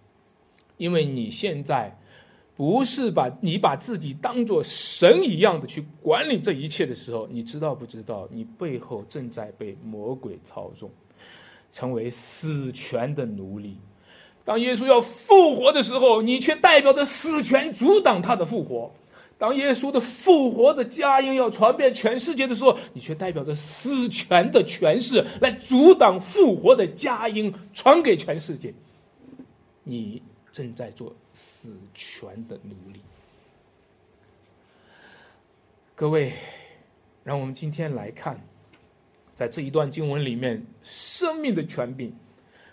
[0.77, 1.97] 因为你现在
[2.57, 8.29] 不是把你把自己当做神一样的去管理这一切的时候，你知道不知道？
[8.31, 10.91] 你背后正在被魔鬼操纵，
[11.73, 13.77] 成为死权的奴隶。
[14.45, 18.93] 当耶稣要复活的时候，你却代表着死权阻挡他的复活。
[19.43, 28.73] 当耶稣的复活的佳音要传遍全世界的时候，你却代表着死权的权势来阻挡复活的佳音传给全世界。
[29.83, 33.01] 你正在做死权的奴隶。
[35.97, 36.35] 各位，
[37.25, 38.41] 让我们今天来看，
[39.35, 42.15] 在这一段经文里面，生命的权柄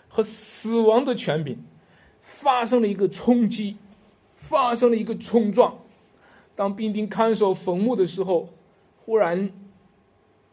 [0.06, 1.58] 和死亡的权柄
[2.22, 3.76] 发生了一个冲击，
[4.36, 5.76] 发生了一个冲撞。
[6.54, 8.48] 当兵丁看守坟墓的时候，
[9.04, 9.50] 忽然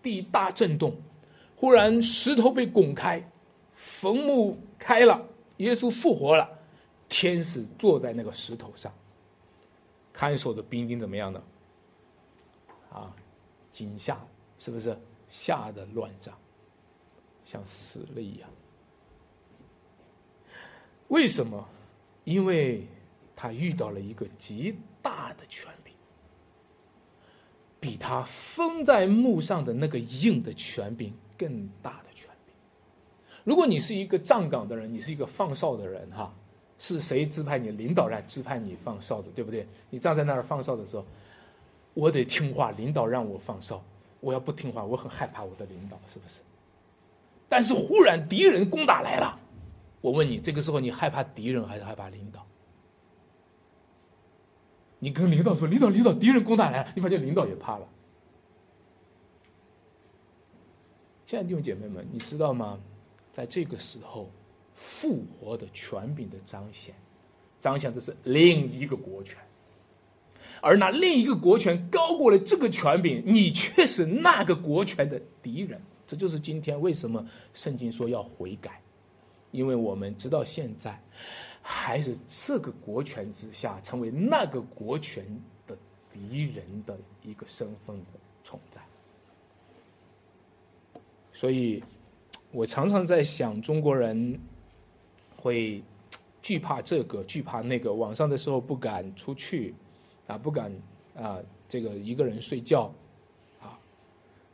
[0.01, 0.95] 地大震动，
[1.55, 3.29] 忽然石头被拱开，
[3.75, 6.49] 坟墓开了，耶稣复活了，
[7.09, 8.93] 天使坐在那个石头上。
[10.13, 11.43] 看守的兵丁怎么样呢？
[12.91, 13.13] 啊，
[13.71, 14.17] 惊吓，
[14.57, 14.97] 是不是
[15.29, 16.33] 吓得乱长，
[17.45, 18.49] 像死了一样？
[21.09, 21.67] 为什么？
[22.23, 22.85] 因为
[23.35, 25.86] 他遇到了一个极大的权柄。
[27.87, 32.53] 比他封在墓上的那个硬的权柄更大的权柄。
[33.45, 36.33] 如果你是一个站岗的人，你是一个放哨的人，哈，
[36.79, 37.71] 是谁支派你？
[37.71, 39.65] 领导来支派你放哨的，对不对？
[39.89, 41.05] 你站在那儿放哨的时候，
[41.93, 43.81] 我得听话，领导让我放哨，
[44.19, 46.41] 我要不听话，我很害怕我的领导，是不是？
[47.47, 49.39] 但是忽然敌人攻打来了，
[50.01, 52.45] 我问你，这个时候你害怕敌人还是害怕领导？
[54.99, 57.87] 你跟领导说：“领导，领导，敌人攻打来了。”你发现领导也怕了。
[61.25, 62.79] 亲爱的弟兄姐妹们，你知道吗？
[63.33, 64.31] 在这个时候，
[64.73, 66.95] 复活的权柄的彰显，
[67.59, 69.37] 彰显的是另一个国权，
[70.61, 75.81] 而那另一个国权高过了这个权柄，你却是那个国权的敌人。
[76.07, 78.81] 这就是今天为什么圣经说要悔改，
[79.51, 81.03] 因为我们直到现在。
[81.69, 85.25] 还是这个国权之下，成为那个国权
[85.67, 85.77] 的
[86.13, 88.79] 敌人的一个身份的存在。
[91.33, 91.83] 所以，
[92.51, 94.39] 我常常在想，中国人
[95.35, 95.83] 会
[96.41, 97.93] 惧怕这个，惧怕那个。
[97.93, 99.75] 晚上的时候不敢出去，
[100.25, 100.71] 啊，不敢
[101.17, 102.93] 啊，这个一个人睡觉，
[103.61, 103.77] 啊，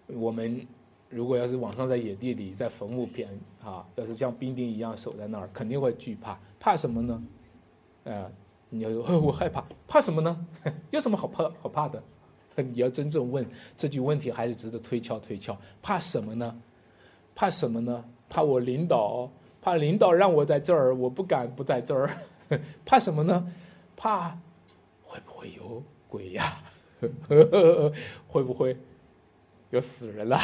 [0.07, 0.65] 我们
[1.09, 3.29] 如果要是晚上在野地里，在坟墓边
[3.63, 6.39] 啊，要是像兵丁一样守在那儿，肯定会惧怕。
[6.63, 7.21] 怕什么呢？
[8.05, 8.31] 呃，
[8.69, 10.47] 你要 我害怕，怕什么呢？
[10.91, 12.01] 有什么好怕好怕的？
[12.55, 13.45] 你要真正问
[13.77, 15.57] 这句问题，还是值得推敲推敲。
[15.81, 16.55] 怕什么呢？
[17.35, 18.05] 怕什么呢？
[18.29, 19.29] 怕我领导，
[19.61, 22.09] 怕领导让我在这儿，我不敢不在这儿。
[22.85, 23.51] 怕什么呢？
[23.97, 24.29] 怕
[25.03, 26.63] 会不会有鬼呀？
[28.29, 28.77] 会不会
[29.71, 30.39] 有死人啦？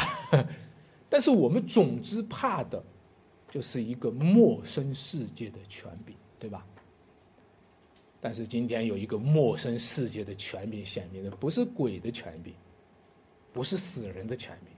[1.08, 2.82] 但是我们总之怕的，
[3.50, 6.64] 就是一个陌生世界的权柄，对吧？
[8.22, 12.54] 但是今天有一个陌生世界的权柄显明的，不是鬼的权柄，
[13.52, 14.72] 不是死人的权柄，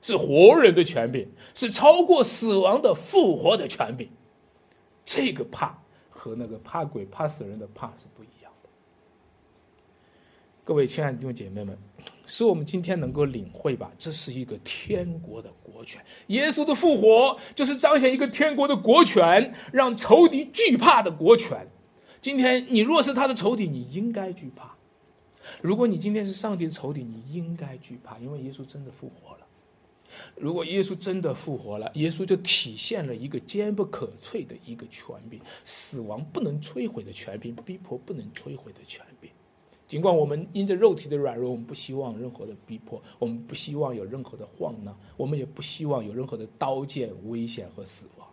[0.00, 4.08] 是活人的权柄，是超过死亡的复活的权柄。
[5.04, 8.41] 这个怕和那个怕鬼怕死人的怕是不一样。
[10.64, 11.76] 各位亲爱的弟兄姐妹们，
[12.24, 16.00] 使我们今天能够领会吧，这是一个天国的国权。
[16.28, 21.66] 耶稣的复活就是彰显一个天国的国权，让仇敌惧怕的国权。
[22.20, 24.76] 今天你若是他的仇敌，你应该惧怕；
[25.60, 29.46] 如果你今天是上帝的仇敌，你应该惧怕，因为耶稣真的复活了。
[30.36, 39.28] 如果耶稣真的复活了，耶稣就体现了一个坚不可摧的一个权柄，死亡不能摧毁的权柄，逼迫不能摧毁的权柄。
[39.92, 48.26] 尽管我们因着肉体的软弱，我们不希望任何的逼迫，我们不希望有任何的晃荡，我们也不希望有任何的刀剑、危险和死亡，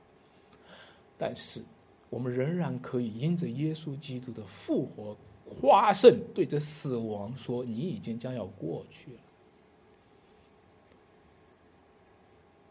[1.17, 1.61] 但是。
[2.09, 5.17] 我们仍然可以因着耶稣基督的复活
[5.59, 9.19] 夸胜，对着死亡说：“你已经将要过去了。”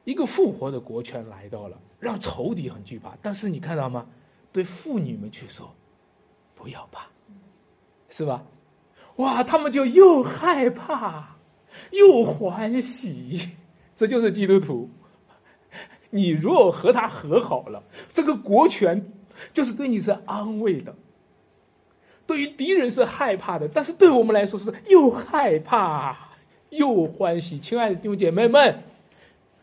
[0.05, 3.17] 一个复活的国权来到了，让仇敌很惧怕。
[3.23, 4.09] 但是你看到吗？
[4.51, 5.73] 对妇女们去说
[6.57, 7.07] ：“不要怕，
[8.09, 8.45] 是吧？”
[9.19, 11.37] 哇，他们就又害怕
[11.93, 13.51] 又欢喜。
[13.95, 14.91] 这就是基督徒。
[16.11, 19.13] 你若和他和好了，这个国权。
[19.53, 20.93] 就是对你是安慰的，
[22.27, 26.19] 对于敌人是害怕的，但是对我们来说是又害怕
[26.71, 27.57] 又欢喜。
[27.61, 28.83] 亲爱的弟兄姐妹们，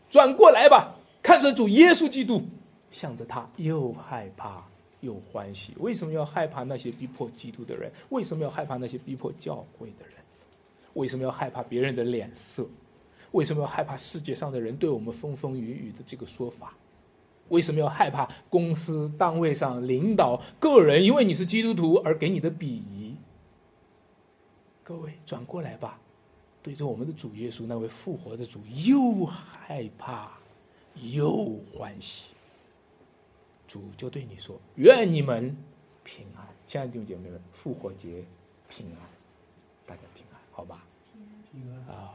[0.08, 2.42] 转过来吧，看着主耶稣基督，
[2.90, 4.64] 向着他又害怕
[5.06, 5.72] 又欢喜。
[5.78, 7.90] 为什么要害怕那些逼迫基督的人？
[8.10, 10.16] 为什么要害怕那些逼迫教会的人？
[10.94, 12.66] 为什么要害怕别人的脸色？
[13.32, 16.74] 为什么要害怕世界上的人对我们风风雨雨的这个说法？
[17.48, 23.14] 为什么要害怕公司单位上领导个人因为你是基督徒而给你的鄙夷？
[24.82, 25.98] 各位转过来吧，
[26.62, 30.32] 对着我们的主耶稣那位复活的主，又害怕
[30.94, 32.35] 又欢喜。
[33.66, 35.56] 主就对你说：“愿你们
[36.04, 38.24] 平安，亲爱的弟兄姐妹们，复活节
[38.68, 38.98] 平安，
[39.86, 40.84] 大家平安，好吧？
[41.52, 42.14] 平安啊。”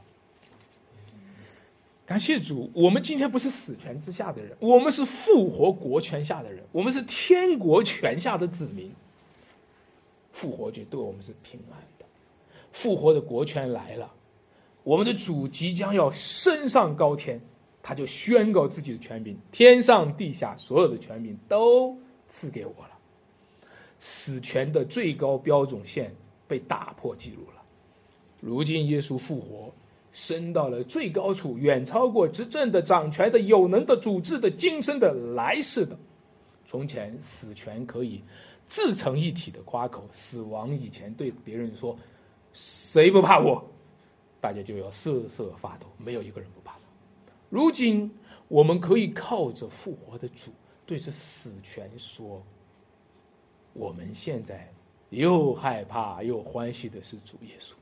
[2.05, 8.91] 感谢主，我们今天不是死权之下的人，我们是复活国权下的人，我们是天国权下的子民。
[10.33, 12.05] 复活节对我们是平安的，
[12.73, 14.11] 复活的国权来了，
[14.83, 17.39] 我们的主即将要升上高天，
[17.81, 21.97] 他就宣告自己的权柄，天上地下所有的权柄都
[22.29, 22.91] 赐给我了，
[23.99, 26.13] 死权的最高标准线
[26.47, 27.61] 被打破记录了，
[28.39, 29.73] 如今耶稣复活。
[30.13, 35.97] 升到了最高处，远超过执政的、掌权的、有能的、主治的、今生的、来世的。
[36.67, 38.21] 从前死权可以
[38.67, 41.97] 自成一体的夸口，死亡以前对别人说
[42.51, 43.65] ：“谁不怕我？”
[44.41, 46.49] 大家就要瑟瑟发抖，没有一个人
[47.51, 48.09] 如今
[48.47, 50.51] 我们可以靠着复活的主，
[50.87, 52.41] 对着死权说
[53.73, 54.67] ：“我们现在
[55.09, 57.73] 又害怕又欢喜的是主耶稣，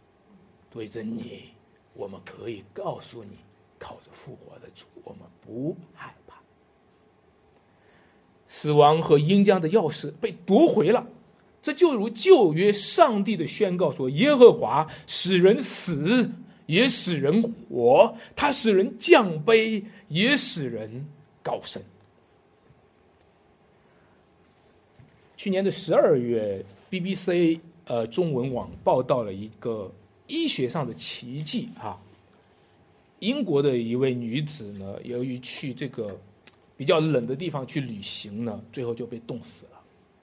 [0.69, 1.51] 对着你。”
[1.95, 3.31] 我们可以告诉你，
[3.77, 6.37] 靠着复活的主，我们不害怕。
[8.47, 11.05] 死亡和阴间的钥匙被夺回了，
[11.61, 16.29] 这就如旧约上帝的宣告说：“耶和华使人死，
[16.69, 21.03] 也使人活；他使人降卑，也使人
[21.41, 21.81] 高升。”
[25.35, 29.91] 去年的十二月，BBC 呃中文网报道了一个。
[30.31, 31.99] 医学上的奇迹啊！
[33.17, 36.15] 英国的一位女子呢，由于去这个
[36.77, 39.81] 比较冷的地方去旅行呢，最后就被冻死了。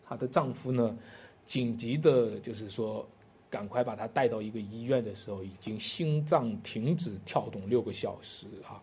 [0.09, 0.97] 她的丈夫呢，
[1.45, 3.05] 紧急的，就是说，
[3.49, 8.83] 赶快把他带到一个医院的时候，已经心脏停止跳动六个小时啊！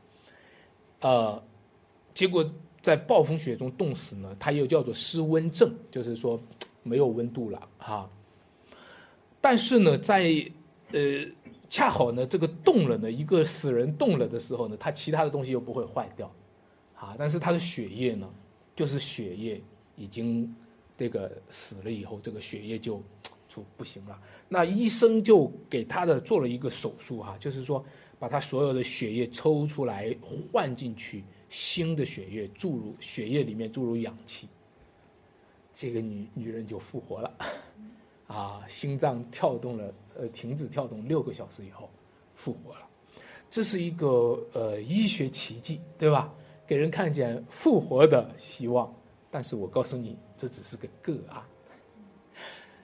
[1.01, 1.43] 呃，
[2.13, 2.49] 结果
[2.81, 6.39] 在暴风雪中冻死呢，她又叫做失温症，就是说
[6.81, 8.09] 没有温度了啊。
[9.41, 10.49] 但是呢，在
[10.91, 11.25] 呃，
[11.69, 16.31] 恰好呢，这个冻了呢，一个死人冻了的时候呢，他其他的东西又不会坏掉，
[16.95, 18.29] 啊，但是他的血液呢，
[18.75, 19.61] 就是血液
[19.97, 20.55] 已经
[20.95, 23.01] 这个死了以后，这个血液就
[23.55, 24.19] 就不行了。
[24.49, 27.83] 那医生就给他的做了一个手术哈，就是说
[28.19, 30.15] 把他所有的血液抽出来
[30.51, 34.47] 换进去新的血液注入血液里面注入氧气，
[35.73, 37.31] 这个女女人就复活了。
[38.25, 41.87] 啊，心脏跳动了，呃，停止跳动六个小时以后，
[42.35, 42.87] 复活了，
[43.51, 46.33] 这是一个呃医学奇迹，对吧？
[46.65, 48.91] 给人看见复活的希望。
[49.29, 51.43] 但是我告诉你，这只是个个案，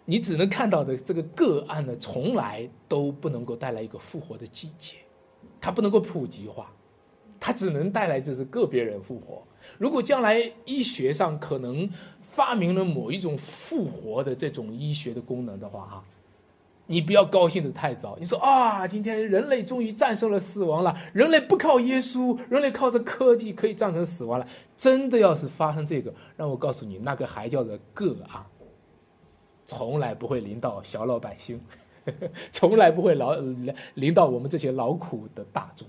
[0.09, 4.95] 你只能看到的这个个案呢，从来都不能够带来一个复活的季节，
[5.61, 6.71] 它不能够普及化，
[7.39, 9.43] 它只能带来这是个别人复活。
[9.77, 11.89] 如果将来医学上可能。
[12.31, 16.03] 发明了某一种复活的这种医学的功能的话，哈，
[16.85, 18.15] 你不要高兴的太早。
[18.17, 24.47] 你说啊，今天人类终于战胜了死亡了，人类不靠耶稣，人类靠着科技可以战胜死亡了。
[24.77, 28.45] 真的要是发生这个，让我告诉你，那个还叫做个案，
[29.69, 31.61] 从来不会淋到小老百姓，
[32.51, 33.35] 从来不会劳
[33.93, 35.87] 淋到我们这些劳苦的大众。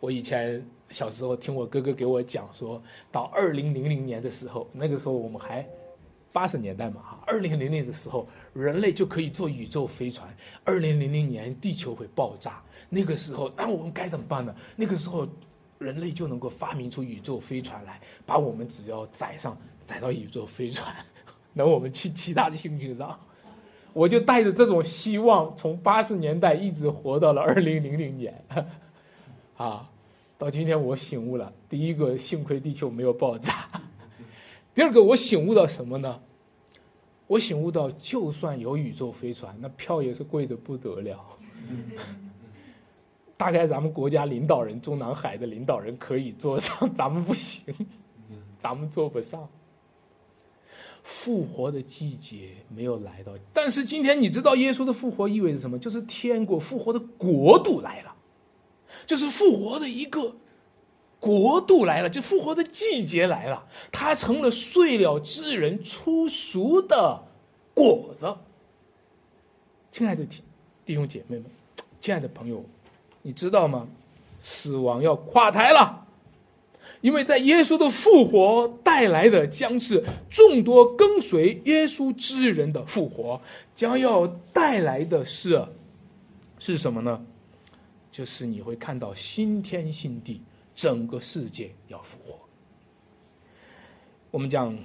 [0.00, 5.64] 我以前小时候听我哥哥给我讲，说到二零零零年的时候，那个时候我们还
[6.32, 10.28] 八十年代嘛哈，二零零零的时候，人类就可以坐宇宙飞船。
[10.64, 12.60] 二零零零年地球会爆炸，
[12.90, 14.52] 那个时候那我们该怎么办呢？
[14.74, 15.28] 那个时候
[15.78, 19.56] 人类就能够发明出宇宙飞船来，把我们只要载上
[19.86, 20.94] 载到宇宙飞船，
[21.58, 23.18] 那我们去其他的星球上。
[23.94, 28.44] 我就带着这种希望，从八十年代一直活到了二零零零年。
[29.56, 29.88] 啊，
[30.36, 31.50] 到今天我醒悟了。
[31.70, 33.52] 第一个，幸亏地球没有爆炸；
[34.74, 36.20] 第二个，我醒悟到什么呢？
[37.26, 41.18] 我醒悟到，就算有宇宙飞船，那票也是贵的不得了。
[43.38, 47.64] 大概咱们国家领导人，中南海的领导人可以坐上，咱们不行，
[48.60, 49.48] 咱们坐不上。
[51.06, 55.78] 复活的季节没有来到，但是今天你知道耶稣的复活意味着什么？
[55.78, 58.12] 就是天国复活的国度来了。
[59.06, 60.34] 就是复活的一个
[61.20, 67.22] 国度来了，就复活的季节来了，它成了睡了之人出熟的
[67.72, 68.34] 果子。
[69.92, 70.42] 亲爱的弟
[70.84, 71.44] 弟兄姐妹们，
[72.00, 72.64] 亲爱的朋友，
[73.22, 73.86] 你知道吗？
[74.40, 76.05] 死亡要垮台了，
[77.00, 83.40] 因为在耶稣的复活带来的将是众多跟随耶稣之人的复活，
[83.74, 85.66] 将要带来的是
[86.58, 87.24] 是什么呢？
[88.10, 90.40] 就是你会看到新天新地，
[90.74, 92.38] 整个世界要复活。
[94.30, 94.76] 我们讲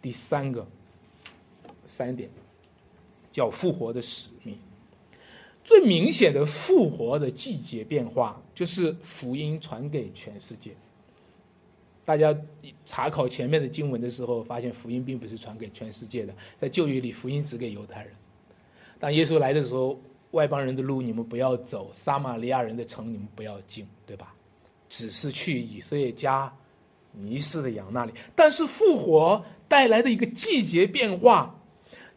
[0.00, 0.66] 第三个
[1.84, 2.30] 三点，
[3.32, 4.56] 叫复活的使命。
[5.64, 10.70] 最明显的复活的季节变化，就是福音传给全世界。
[12.08, 12.34] 大家
[12.86, 18.12] 查考前面的经文的时候，发现福音并不是传给全世界的，在旧约里，福音只给犹太人。
[18.98, 20.00] 当耶稣来的时候。
[20.32, 24.34] 外邦人的路你们不要走，撒玛利亚人的城你们不要进，对吧？
[24.90, 26.52] 只是去以色列家
[27.12, 28.12] 迷失的羊那里。
[28.36, 31.58] 但是复活带来的一个季节变化，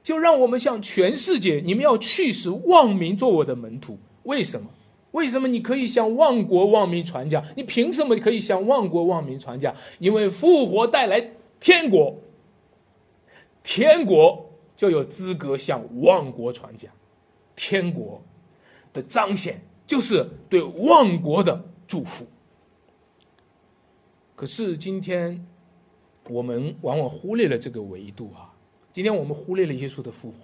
[0.04, 3.98] 就让我们向全世界，你们要去使万民做我的门徒。
[4.24, 4.70] 为什么？
[5.12, 7.46] 为什么你可以向万国万民传讲？
[7.56, 9.76] 你凭什么可以向万国万民传讲？
[10.00, 12.18] 因为复活带来天国，
[13.64, 16.92] 天国就有资格向万国传讲。
[17.56, 18.24] 天国
[18.94, 22.26] 的彰显就是对万国的祝福。
[24.36, 25.46] 可是今天
[26.30, 28.56] 我们往往忽略了这个维度啊！
[28.94, 30.38] 今天我们忽略了耶稣的复活，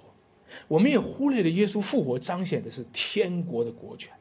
[0.67, 4.13] 我们也忽略了耶稣复活彰显的是天国的国权。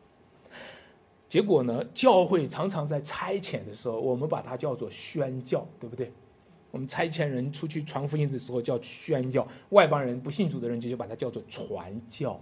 [1.37, 6.11] 结果呢，教会常常在差遣的时候，我们把它叫做宣教，对不对？
[6.71, 12.41] 我们差遣人出去传福音的时候叫宣教，外邦人不信主的人就就把它叫做传教。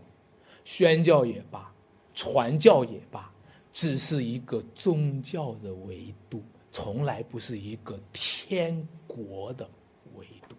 [0.64, 1.72] 宣教也罢，
[2.14, 3.32] 传教也罢，
[3.72, 6.40] 只是一个宗教的维度，
[6.70, 9.68] 从来不是一个天国的
[10.14, 10.54] 维度。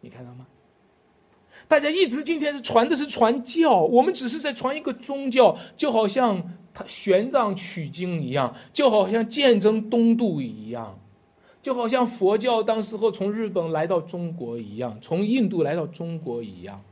[0.00, 0.46] 你看到吗？
[1.68, 10.98] 大家一直今天是传的是传教，我们只是在传一个宗教，就好像他玄奘取经一样，就好像鉴真东渡一样，
[11.62, 16.82] 就好像佛教当时候从日本来到中国一样，从印度来到中国一样。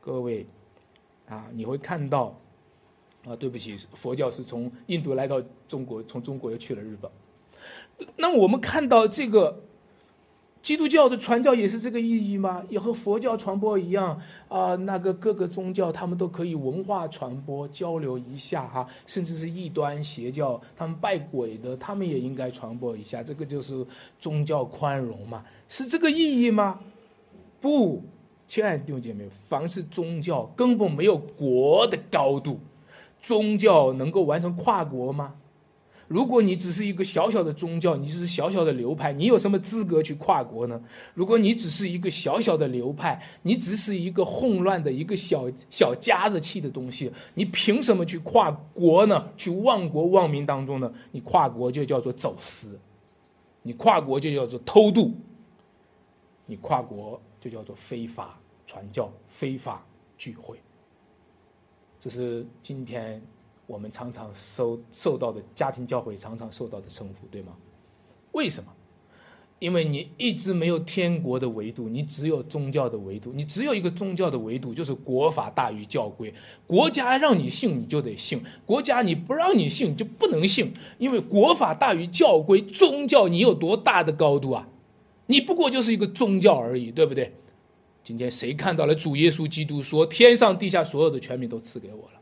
[0.00, 0.46] 各位。
[1.28, 2.38] 啊，你会看到，
[3.26, 7.10] 啊，对不起，佛教是从印度来到中国，从中国又去了日本。
[8.14, 9.64] 那我们看到这个
[10.66, 12.60] 基督教的传教也是这个意义吗？
[12.68, 14.74] 也和佛教传播一样啊？
[14.74, 23.22] 那个各个宗教他们都可以文化传播交流一下哈，甚至是异端邪教，他们拜鬼的，他们也应该传播一下。
[23.22, 23.86] 这个就是
[24.18, 25.44] 宗教宽容嘛？
[25.68, 26.80] 是这个意义吗？
[27.60, 28.02] 不，
[28.48, 32.58] 亲爱的弟兄姐妹，凡是宗教根本没有国的高度，
[33.22, 35.34] 宗教能够完成跨国吗？
[36.08, 40.80] 如果你只是一个小小的宗教，你只是小小的流派，你有什么资格去跨国呢？
[41.14, 49.28] 如果你只是一个小小的流派，你只是一个混乱的一个小小家子气的东西，你凭什么去跨国呢？
[49.36, 50.92] 去忘国忘民当中呢？
[51.10, 52.78] 你跨国就叫做走私，
[53.62, 55.12] 你跨国就叫做偷渡，
[56.46, 59.84] 你跨国就叫做非法传教、非法
[60.16, 60.56] 聚会。
[62.00, 63.20] 这是今天。
[63.66, 67.52] 我们常常受受到的家庭教会常常受到的称呼，对吗？
[68.32, 68.72] 为什么？
[69.58, 76.34] 因为你一直没有天国的维度，你只有宗教的维度，你只有一个宗教的维度，就是国法大于教规。
[76.66, 80.74] 国家让你信，你就得信；国家你不让你信，就不能信。
[80.98, 84.68] 因为国法大于教规，宗教你有多大的高度啊？
[85.24, 87.32] 你不过就是一个宗教而已，对不对？
[88.04, 92.15] 今天谁看到了主耶稣基督说：“天上地下所有的权柄都赐给我了。”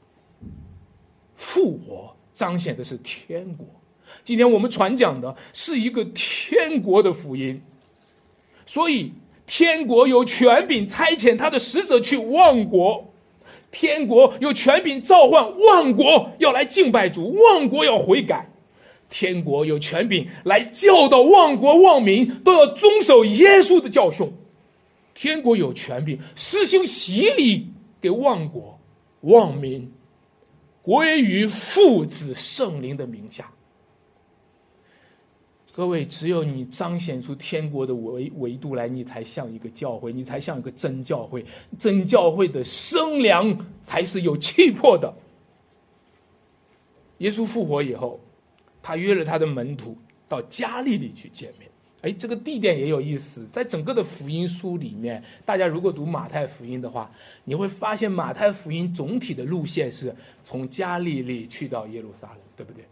[1.37, 3.66] 复活彰显的是天国，
[4.24, 7.61] 今天我们传讲的是一个天国的福音，
[8.66, 9.12] 所以
[9.47, 13.12] 天国有权柄差遣他的使者去万国，
[13.70, 18.49] 天国有权柄召唤万国要来敬拜主，万国要悔改，
[19.11, 24.32] 天国有权柄来教导万国万民都要遵守耶稣的教训，
[25.14, 27.68] 天国有权柄施行洗礼
[28.01, 28.78] 给万国
[29.20, 29.93] 万民。
[30.85, 33.51] 归于父子圣灵的名下。
[35.72, 41.45] 各位，只有你彰显出天国的维维度来，你才像一个教会，你才像一个真教会。
[41.78, 45.12] 真教会的生粮才是有气魄的。
[47.18, 48.20] 耶稣复活以后，
[48.82, 49.97] 他约了他的门徒
[50.28, 51.68] 到加利利去见面。
[52.05, 57.11] 哎，这个地点也有意思，在整个的福音书里面，大家如果读马太福音的话，
[57.44, 62.84] 你会发现马太福音总体的路线是从加利利去到耶路撒冷，对不对？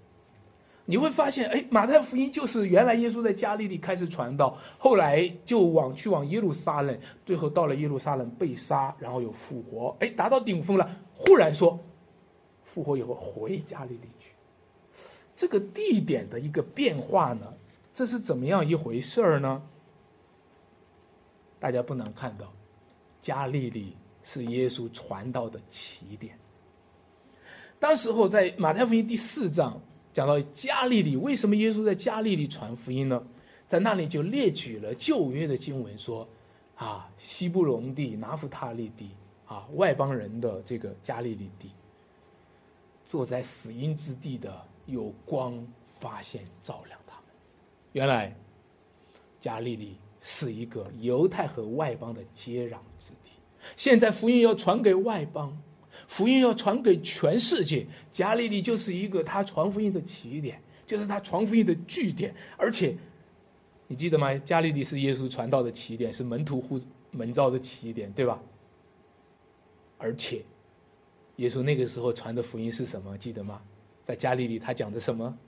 [0.86, 11.78] 你会发现，哎，马太福音就是原来耶稣在加利利开始传道，后来就往去往耶路撒冷，最后到了耶路撒冷被杀，然后又复活，哎，达到顶峰了，忽然说
[12.64, 14.30] 复活以后回加利利去，
[15.36, 17.52] 这个地点的一个变化呢？
[17.95, 19.62] 这是怎么样一回事儿呢？
[21.61, 22.53] 大家不难看到，
[23.20, 26.38] 加利利是耶稣传道的起点。
[27.78, 29.80] 当时候在马太福音第四章
[30.12, 33.22] 讲到加利利，为什么耶稣在加利利传福音呢？
[33.68, 36.28] 在那里就列举了旧约的经文，说
[36.76, 39.11] 啊，西布隆地、拿弗他利地
[39.47, 41.70] 啊，外邦人的这个加利利地，
[43.07, 45.66] 坐在死荫之地的有光
[46.01, 46.99] 发现照亮。
[47.93, 48.34] 原来，
[49.40, 53.30] 加利利是一个犹太和外邦的接壤之地。
[53.76, 55.57] 现在福音要传给外邦，
[56.09, 62.34] 福音要传给全世界，加利利就是一个他传福音的起点，就是他传福音的据点。
[62.57, 62.97] 而且，
[63.88, 64.34] 你记得吗？
[64.38, 66.80] 加利利是耶稣传道的起点，是门徒呼
[67.11, 68.43] 门召的起点，对吧？
[69.99, 70.43] 而且，
[71.36, 73.16] 耶稣那个时候传的福音是什么？
[73.18, 73.61] 记得吗？
[74.05, 75.38] 在加利利，他讲的什么？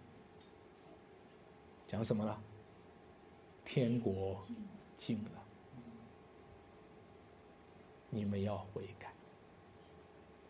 [1.95, 2.37] 讲什么了？
[3.65, 4.37] 天国
[4.99, 5.41] 近了，
[8.11, 9.07] 你们要悔改。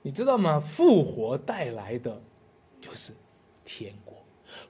[0.00, 0.58] 你知道吗？
[0.58, 2.18] 复活带来的
[2.80, 3.12] 就是
[3.66, 4.16] 天国，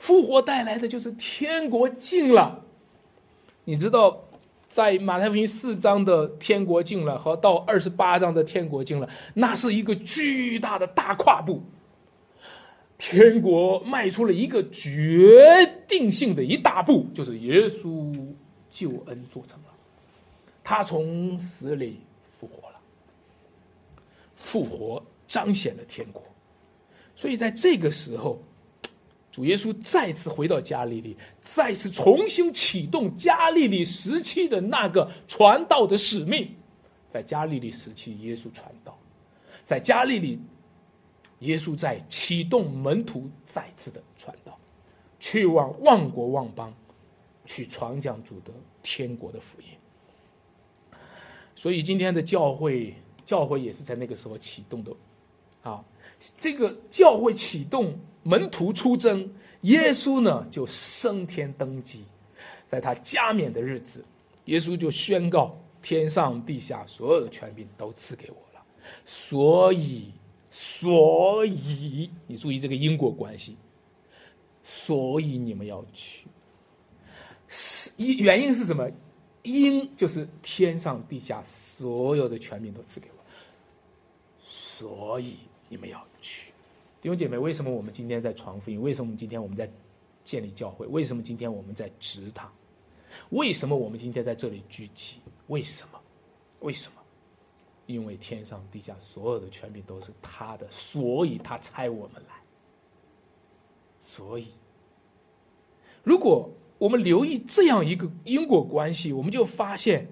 [0.01, 2.65] 复活带来的就是天国近了。
[3.65, 4.25] 你知道，
[4.69, 11.63] 在马太福音四章的天国近了和到二十八章的天国近了，那是一个巨大的大跨步。
[12.97, 18.15] 天国迈出了一个决定性的一大步，就是耶稣
[18.71, 19.67] 救恩做成了，
[20.63, 22.01] 他从死里
[22.39, 22.81] 复活了，
[24.37, 26.23] 复活彰显了天国，
[27.17, 28.41] 所以在这个时候，
[29.33, 36.49] 主耶稣再次回到加利利，再次重新启动加利利时期的那个传道的使命，
[37.11, 38.97] 在加利利时期，耶稣传道，
[39.67, 40.39] 在加利利。
[41.45, 44.59] 耶稣在启动门徒再次的传道，
[45.21, 46.73] 去往万国万邦，
[47.45, 49.69] 去传讲主的天国的福音。
[51.55, 54.93] 所以今天的教会，教会也是在那个时候启动的，
[55.63, 55.85] 啊，
[56.39, 59.33] 这个教会启动，门徒出征，
[59.63, 62.05] 耶稣呢就升天登基，
[62.67, 64.05] 在他加冕的日子，
[64.47, 68.65] 耶稣就宣告：天上地下所有的权柄都赐给我了。
[69.07, 70.13] 所以，
[70.57, 73.57] 所以你注意这个因果关系。
[74.63, 76.27] 所以你们要去，
[77.49, 78.91] 是因原因是什么？
[79.43, 83.23] 因就是天上地下所有的权柄都赐给我，
[84.43, 85.37] 所以
[85.69, 86.51] 你们要去。
[87.03, 88.81] 弟兄姐妹，为什么我们今天在传福音？
[88.81, 89.71] 为什么今天我们在
[90.25, 90.87] 建立教会？
[90.87, 92.51] 为什么今天我们在职堂？
[93.29, 95.19] 为什么我们今天在这里聚集？
[95.49, 96.01] 为什么？
[96.61, 97.04] 为什么？
[97.87, 102.35] 因为天上地下所有的权柄都是他的，所以他差我们来。
[104.03, 104.49] 所以，
[106.03, 110.09] 如果我们留意这样一个因果关系，我们就发现，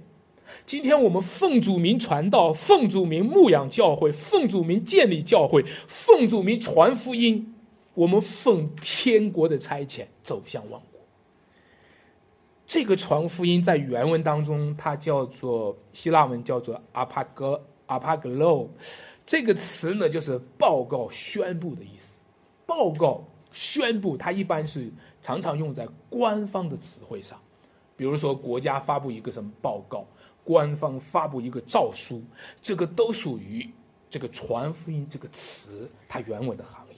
[0.64, 7.55] 今天我们奉主名传道，奉主名牧养教会，奉主名建立教会，奉主名传福音，
[7.95, 10.91] 我们奉天国的差遣走向万国。
[12.73, 18.66] 这个传福音在原文当中，它叫做希腊文叫做阿帕格阿帕格洛，
[19.27, 22.23] 这个词呢就是报告、宣布的意思，
[22.64, 23.23] 报告。
[23.53, 27.39] 宣布，它一般是常常用在官方的词汇上，
[27.95, 30.07] 比如说国家发布一个什么报告，
[30.43, 32.23] 官方发布一个诏书，
[32.62, 33.68] 这个都属于
[34.09, 36.97] 这个传福音这个词它原文的含义。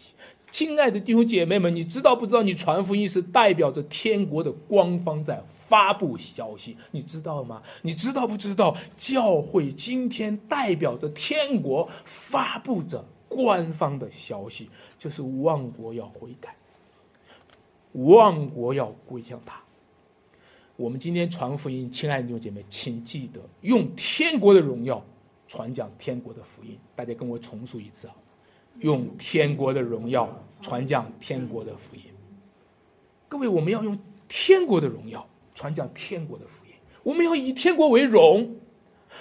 [0.53, 2.45] 亲爱的弟兄姐妹们，你知道不知道？
[2.45, 7.63] 你传福音是代表着天国的官方在发布消息，你知道吗？
[7.83, 8.77] 你知道不知道？
[8.97, 13.05] 教会今天代表着天国发布着。
[13.27, 16.55] 官方的消息就是万国要悔改，
[17.93, 19.61] 万国要归向他。
[20.77, 25.05] 我们今天传福音，亲爱的弟兄姐妹，请记得用天国的荣耀
[25.49, 26.79] 传讲天国的福音。
[26.95, 28.15] 大家跟我重述一次啊！
[28.79, 30.29] 用天国的荣耀
[30.63, 32.03] 传讲天国的福音。
[33.29, 33.99] 各位，我们要用
[34.29, 36.73] 天国的荣耀传讲天国的福音。
[37.03, 38.57] 我们要以天国为荣，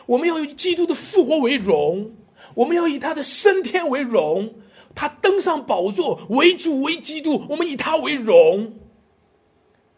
[0.06, 2.12] 我们要以基督的复活为荣。
[2.56, 4.54] 我们要以他的升天为荣，
[4.94, 8.74] 他登上宝座为主为基督，我们以他为荣。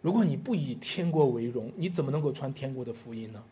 [0.01, 3.43] 如果你不以天国为荣，你怎么能够传天国的福音呢？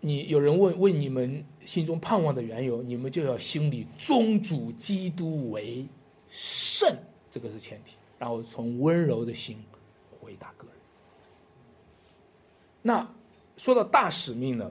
[0.00, 5.86] 你有人问问你们心中盼望的缘由，你们就要心里宗主基督为
[6.28, 6.94] 圣，
[7.30, 9.56] 这个是前提，然后从温柔的心
[10.20, 10.73] 回答个人。
[12.86, 13.08] 那
[13.56, 14.70] 说到大使命呢？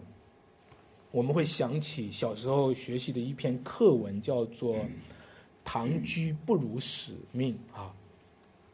[1.09, 4.75] 我们会想起小时候学习的一篇课文，叫做
[5.65, 7.91] 《唐居不辱使命》啊，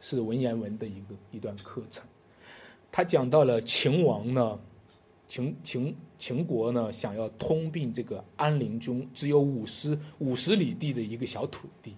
[0.01, 2.03] 是文言文的一个一段课程。
[2.91, 4.59] 他讲到了秦王呢，
[5.29, 11.95] 秦秦秦国呢，想要通并这个安陵中只有五十五十里地的一个小土地，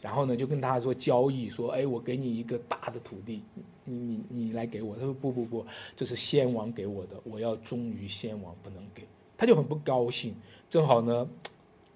[0.00, 3.42] 然后呢，就跟他说交易，说，哎，我给你一个大的土地，
[3.84, 4.94] 你你你来给我。
[4.96, 9.02] 他说不不不，这是先王给我的，我要忠于先王，不能给。
[9.36, 10.34] 他就很不高兴，
[10.70, 11.28] 正好呢，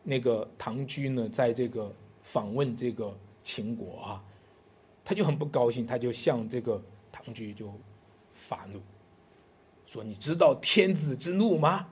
[0.03, 1.93] 那个唐雎呢，在这个
[2.23, 4.25] 访问这个秦国啊，
[5.05, 7.73] 他就很不高兴，他就向这个唐雎就
[8.33, 8.81] 发怒，
[9.87, 11.89] 说：“你知道天子之怒吗？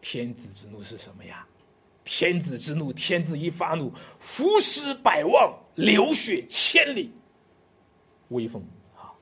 [0.00, 1.46] 天子之怒是什么呀？
[2.10, 7.12] 天子之怒，天子一发怒，伏尸百万，流血千里，
[8.28, 8.62] 威风
[8.96, 9.12] 啊！”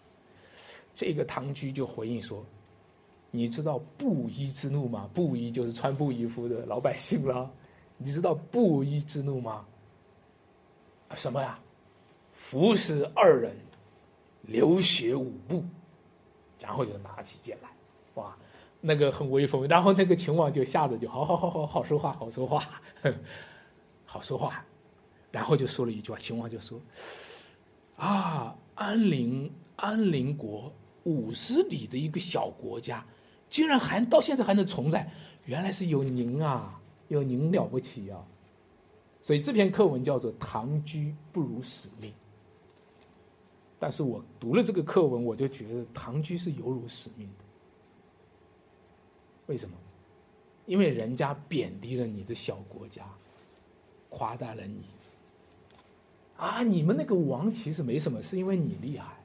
[0.94, 2.46] 这个唐居就回应说。
[3.32, 5.10] 你知道布衣之怒吗？
[5.12, 7.50] 布衣就是穿布衣服的老百姓了。
[7.98, 9.66] 你知道布衣之怒吗？
[11.16, 11.58] 什么呀？
[12.32, 13.54] 服侍二人，
[14.42, 15.64] 流血五步，
[16.60, 17.68] 然后就拿起剑来，
[18.14, 18.34] 哇，
[18.80, 19.66] 那个很威风。
[19.68, 22.68] 然后那个秦王就吓得就好好好好好说话，好说话，
[24.04, 24.64] 好说话。
[25.30, 26.80] 然后就说了一句话，秦王就说
[27.96, 30.72] ：“啊，安陵安陵国
[31.04, 33.04] 五十里的一个小国家。”
[33.48, 35.12] 竟然还到现在还能存在，
[35.44, 38.26] 原来是有您啊，有您了不起啊！
[39.22, 42.10] 所以这篇课文叫做《唐居不辱使命》。
[43.78, 47.44] 但是我读了这个课文，我就觉得唐居是有辱使命的。
[49.46, 49.76] 为什么？
[50.66, 53.04] 因为人家贬低了你的小国家，
[54.10, 54.82] 夸大了你。
[56.36, 59.16] 啊，你们那个王其实没什么，是因为你厉害。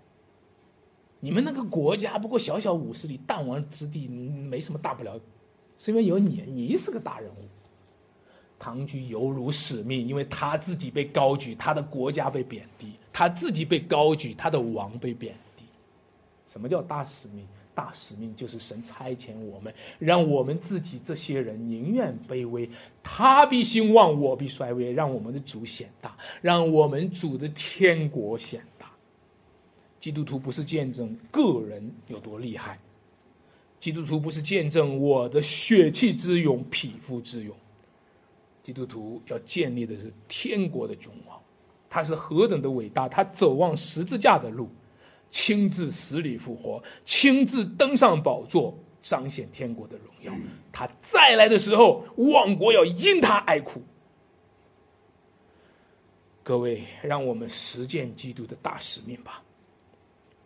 [1.19, 5.19] 你们那个国家不过小小五十里弹丸之地，没什么大不了，
[5.77, 7.45] 是因为有你，你是个大人物。
[8.57, 15.65] 唐居犹如使命，因为他自己被高举，他的国家被贬低；他自己被高举，他的王被贬低。
[16.47, 17.47] 什么叫大使命？
[17.73, 22.69] 大使命就是神差遣我们，让我们自己这些人宁愿卑微，
[23.01, 28.91] 他必兴旺，我必衰微，让我们的主显大，让我们主的天国显大。
[29.99, 32.79] 基督徒不是见证个人有多厉害，
[33.79, 37.55] 基督徒不是见证我的血气之勇、匹夫之勇，
[38.63, 41.39] 基督徒要建立的是天国的君王，
[41.89, 43.07] 他是何等的伟大！
[43.07, 44.69] 他走望十字架的路，
[45.31, 50.33] 亲自死里复活，亲自登上宝座，彰显天国的荣耀。
[50.71, 53.81] 他再来的时候，万国要因他哀哭。
[56.43, 59.41] 各位，让我们实践基督的大使命吧，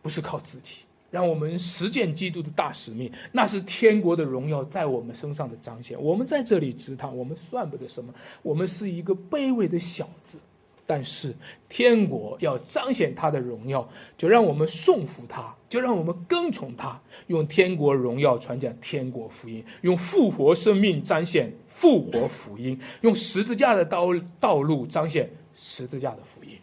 [0.02, 6.00] 不是靠自己，让我们实践基督的大使命，那是天国的荣耀在我们身上的彰显。
[6.00, 8.14] 我们在这里直谈，我们算不得什么，
[8.44, 10.38] 我们是一个卑微的小子，
[10.86, 11.36] 但是
[11.68, 24.08] 天国要彰显他的荣耀，就让我们顺服他，就让我们跟从他，用天国荣耀传讲天国福音，用复活生命彰显复活福音，用十字架的道
[24.40, 25.30] 道路彰显。
[25.58, 26.58] 十字架的福音，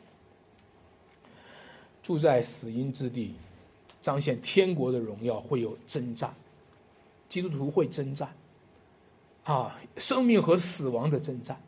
[2.03, 3.35] 住在死荫之地，
[4.03, 6.31] 彰显天国的荣耀，会有征战，
[7.27, 8.29] 基督徒会征战，
[9.45, 11.59] 啊，生命和死亡的征战，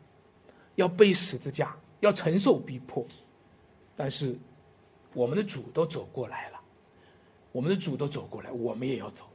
[0.75, 1.75] 要背十字架，
[2.05, 3.05] 要承受逼迫，
[3.95, 4.37] 但是
[5.13, 6.59] 我们的主都走过来了，
[7.51, 9.25] 我们的主都走过来，我们也要走，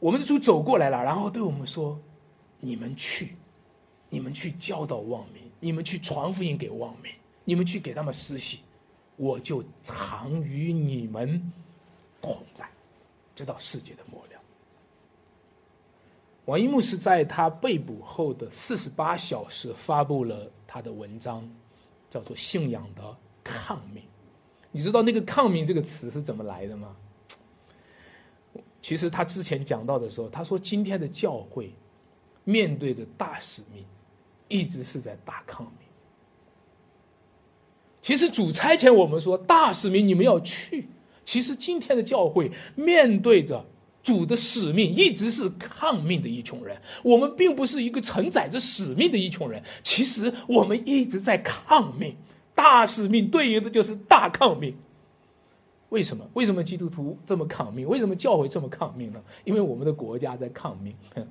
[0.00, 1.98] 我们的主走过来了，然后对我们说
[2.60, 3.36] ：“你们去，
[4.08, 7.12] 你们去教导万民，你们去传福音给万民。”
[7.46, 8.60] 你们去给他们施洗，
[9.16, 11.52] 我就常与你们
[12.22, 12.66] 同在，
[13.36, 14.40] 直到世界的末了。
[16.46, 21.46] 王一木是在他被捕后的四十八小时发布了他的文章，
[22.14, 23.02] 叫做《信仰的
[23.42, 24.00] 抗命》。
[24.70, 26.94] 你知道那个“抗命”这个词是怎么来的吗？
[28.80, 31.72] 其实他之前讲到的时候，他说今天的教会
[32.44, 33.84] 面对的大使命，
[34.46, 35.72] 一直是在大抗命。
[38.00, 40.86] 其实主差遣我们说大使命，你们要去。
[41.24, 43.64] 其实今天的教会面对着
[44.04, 46.76] 主的使命，一直是抗命的一群人。
[47.02, 52.14] 我们并不是一个承载着使命的一群人，其实我们一直在抗命。
[52.54, 54.76] 大使命对应的就是大抗命。
[55.88, 56.24] 为什么？
[56.34, 57.88] 为什么基督徒这么抗命？
[57.88, 59.20] 为什么教会这么抗命呢？
[59.42, 60.94] 因为我们的国家在抗命。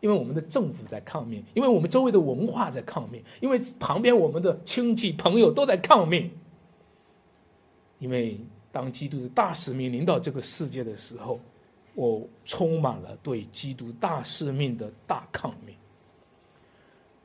[0.00, 6.30] 因为我们的政府在抗命，因为我们周围的文化在抗命，因为旁边我们的亲戚朋友都在抗命。
[7.98, 8.38] 因为
[8.70, 11.40] 当基督的大使命领导这个世界的时候，
[11.96, 15.74] 我充满了对基督大使命的大抗命。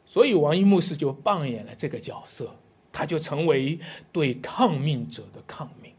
[0.05, 2.55] 所以王一牧师就扮演了这个角色，
[2.91, 3.79] 他就成为
[4.11, 5.93] 对抗命者的抗命。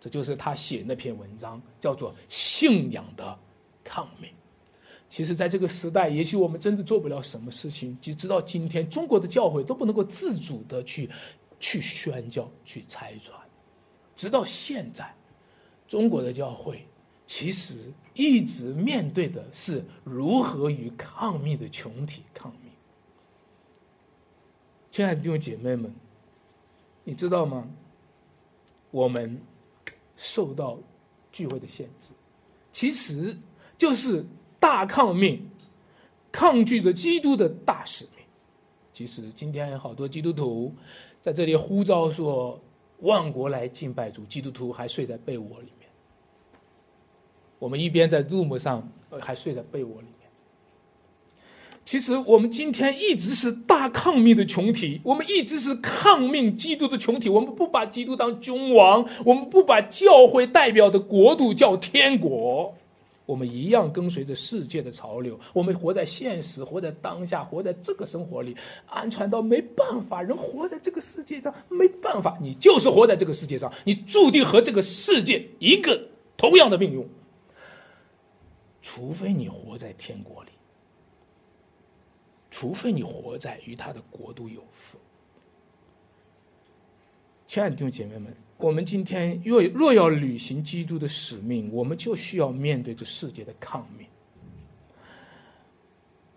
[0.00, 3.36] 这就是他写那篇文章，叫做《信仰的
[3.82, 4.30] 抗命》。
[5.10, 7.98] 其实，在这个时代，也许我们真的做不了什么事情。
[8.00, 11.10] 就直到今天，中国的教会都不能够自主的去
[11.58, 13.40] 去宣教、去拆传。
[14.16, 15.14] 直到现在，
[15.88, 16.86] 中国的教会
[17.28, 22.72] 其实一直面对的是如何与抗命的群体抗命。
[24.90, 25.94] 亲爱的弟兄姐妹们，
[27.04, 27.68] 你知道吗？
[28.90, 29.40] 我们
[30.16, 30.76] 受到
[31.30, 32.10] 聚会的限制，
[32.72, 33.36] 其实
[33.76, 34.26] 就是。
[34.60, 35.48] 大抗命，
[36.32, 38.24] 抗拒着基督的大使命。
[38.92, 40.74] 其实今天好多基督徒
[41.22, 42.60] 在这里呼召说
[42.98, 45.87] ：“万国来敬拜主。”基督徒还睡在被窝里面。
[47.58, 48.88] 我们一边在 Zoom 上，
[49.20, 50.14] 还睡在被窝里面。
[51.84, 57.30] 其实我们今天一直是大抗命的群体，我们一直是抗命基督的群体。
[57.30, 62.74] 我们不把基督当君王，我们不把教会代表的国度叫天国。
[63.24, 68.56] 我们一样跟随着世界的潮流，我们活在现实，活在当下，活在这个生活里，
[68.86, 70.22] 安全到没办法。
[70.22, 76.00] 人活在这个世界上没办法，你就是活在这个世界上，你注定和这个世界一个
[76.36, 77.06] 同样的命运。
[78.82, 80.50] 除非你活在天国里，
[82.50, 85.00] 除非你活在与他的国度有份。
[87.46, 88.34] 亲爱的弟兄姐妹们。
[88.58, 94.08] 我们今天若若要履行基督的使命，我们就需要面对这世界的抗命。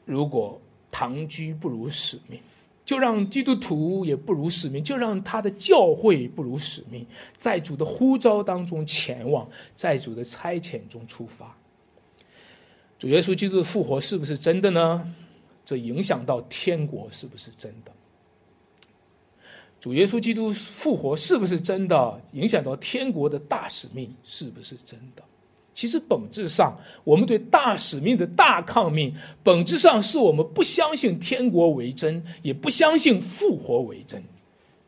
[0.06, 0.62] 如果
[0.92, 2.39] 唐居不如使命，
[2.86, 7.08] 就让基督徒也不如使命，就让他的教会不如使命，
[7.39, 11.58] 在主的呼召当中前往，在主的差遣中出发。
[13.02, 15.12] 主耶稣基督的复活是不是真的呢？
[15.66, 17.91] 这影响到天国是不是真的？
[19.80, 22.22] 主耶稣基督复活是不是真的？
[22.34, 25.24] 影响到天国的大使命是不是真的？
[25.74, 34.24] 其实本质上，我们对大使命的大抗命，本质上是我们不相信天国为真，也不相信复活为真。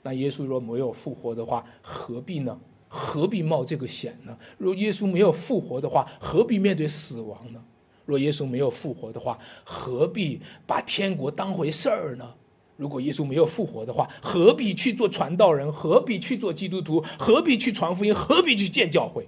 [0.03, 2.59] 那耶稣若没有复活的话，何必呢？
[2.87, 4.37] 何必冒这个险呢？
[4.59, 7.59] 若耶稣没有复活的话，何必面对死亡呢？
[8.05, 12.33] 若耶稣没有复活的话，何必把天国当回事儿呢？
[12.75, 15.71] 如果耶稣没有复活的话，何必去做传道人？
[15.71, 17.03] 何必去做基督徒？
[17.17, 18.13] 何必去传福音？
[18.13, 19.27] 何必去建教会？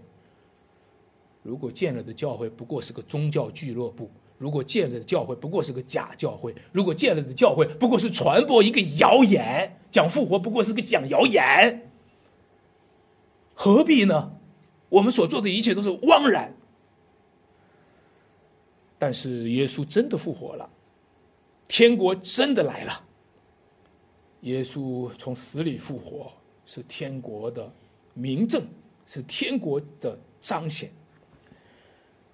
[1.43, 4.09] 如果建了的教会不过是个宗教俱乐部，
[4.39, 11.91] 如果建了的教会不过是个假教会，如果建了的教会不过是传播一个谣言，讲复活不过是个讲谣言，
[13.53, 14.31] 何必呢？
[14.89, 16.55] 我们所做的一切都是枉然。
[18.97, 20.69] 但是耶稣真的复活了，
[21.67, 23.01] 天国真的来了。
[24.41, 26.31] 耶稣从死里复活，
[26.65, 27.71] 是天国的
[28.13, 28.65] 明证，
[29.07, 30.91] 是天国的彰显。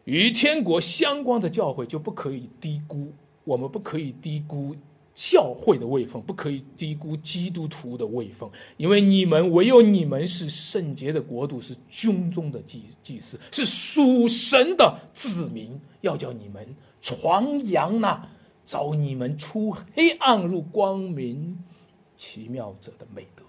[0.03, 4.75] 与天国相关的教诲就不可以低估，我们不可以低估
[5.13, 18.29] 教会的位分，不可以低估基督徒的位分，因为你们唯有你们是圣洁的国度，是军中的祭祭司，是属神的子民，要叫你们传扬那
[18.65, 21.63] 召你们出黑暗入光明。
[22.17, 23.41] 奇妙者的美德，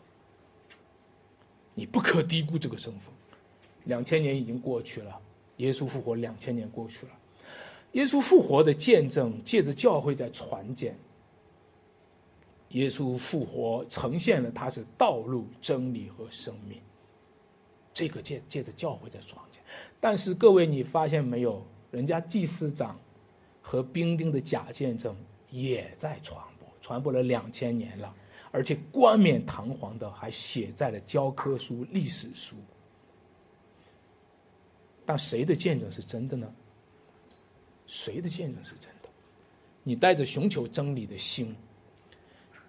[1.75, 3.13] 你不可低估这个身份。
[3.85, 5.21] 两千年已经过去了，
[5.59, 7.13] 耶稣复活两千年过去了，
[7.93, 10.91] 耶稣复活的见证借着教会在传讲。
[12.73, 16.81] 耶稣复活呈现了他是道路、真理和生命，
[17.95, 19.63] 这个借借着教会在传讲。
[20.01, 21.65] 但是各位，你发现没有？
[21.91, 22.99] 人家祭司长
[23.61, 25.15] 和兵丁的假见证
[25.51, 28.15] 也在传播，传播了两千年了。
[28.51, 32.57] 而且冠冕堂皇的还写在了教科书、历史书。
[35.05, 36.51] 但谁的见证是真的呢？
[37.87, 39.09] 谁的见证是真的？
[39.83, 41.55] 你带着寻求真理的心，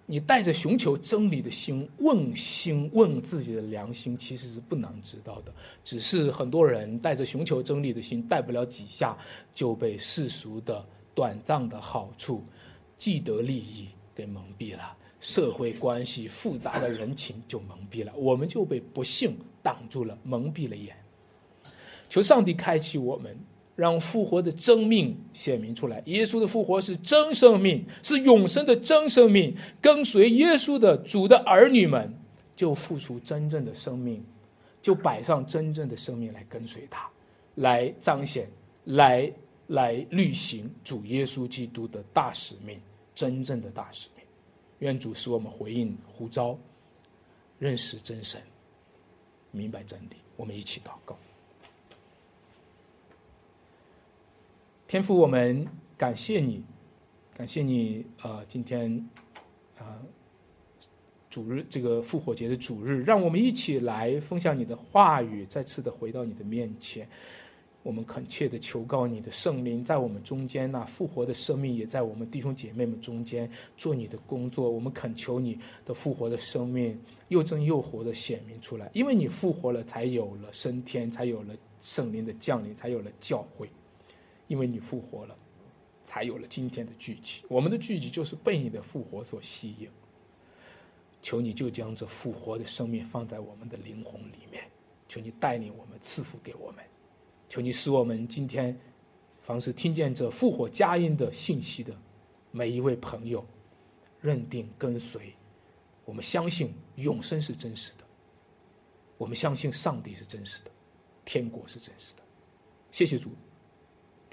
[0.06, 5.52] 你带着寻求真理的心问心问自己的良心，其实是不难知道的。
[5.82, 9.16] 只是很多人带着寻求真理的心，带不了几下，
[9.54, 10.84] 就被世俗的
[11.14, 12.44] 短暂的好处、
[12.98, 14.94] 既得利益给蒙蔽了。
[15.20, 20.94] 社会关系复杂的人情就蒙蔽了，我们就被不幸挡住了，蒙蔽了眼。
[22.10, 23.38] 求上帝开启我们，
[23.76, 26.02] 让复活的真命显明出来。
[26.06, 29.56] 耶稣的复活是真生命，是永生的真生命。
[29.80, 32.14] 跟随耶稣的主的儿女们，
[32.54, 34.24] 就付出真正的生命，
[34.80, 37.10] 就摆上真正的生命来跟随他，
[37.56, 38.48] 来彰显，
[38.84, 39.32] 来
[39.66, 42.80] 来履行主耶稣基督的大使命，
[43.14, 44.24] 真正的大使命。
[44.78, 46.58] 愿主使我们回应呼召，
[47.58, 48.40] 认识真神，
[49.50, 50.16] 明白真理。
[50.36, 51.16] 我们一起祷告。
[54.94, 55.66] 天父，我们
[55.98, 56.62] 感谢你，
[57.36, 58.44] 感谢你啊！
[58.48, 59.08] 今天
[59.76, 59.98] 啊，
[61.28, 67.08] 主日这个复活节的主日，让我们一起来分享你的话语，再次的回到你的面前。
[67.82, 74.70] 我们恳切的求告你的圣灵在我们中间那复活的生命也在我们弟兄姐妹们中间做你的工作。
[74.70, 83.68] 我们恳求你的复活的生命又真又活的显明出来，因为你复活了，才有了升天，才有了圣灵的降临，才有了教会。
[84.46, 85.36] 因为你复活了，
[86.06, 87.42] 才有了今天的聚集。
[87.48, 89.88] 我们的聚集就是被你的复活所吸引。
[91.22, 94.64] 求你就将这复活的生命放在我们的灵魂里面，
[95.08, 96.84] 求你带领我们，赐福给我们。
[97.48, 98.78] 求你使我们今天，
[99.40, 101.96] 凡是听见这复活佳音的信息的
[102.50, 103.42] 每一位朋友，
[104.20, 105.32] 认定跟随，
[106.04, 108.04] 我们相信永生是真实的，
[109.16, 110.70] 我们相信上帝是真实的，
[111.24, 112.22] 天国是真实的。
[112.92, 113.30] 谢谢主，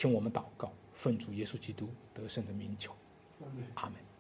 [0.02, 2.92] 听我们祷告，奉主耶稣基督得胜的名求，
[3.76, 4.11] 阿门。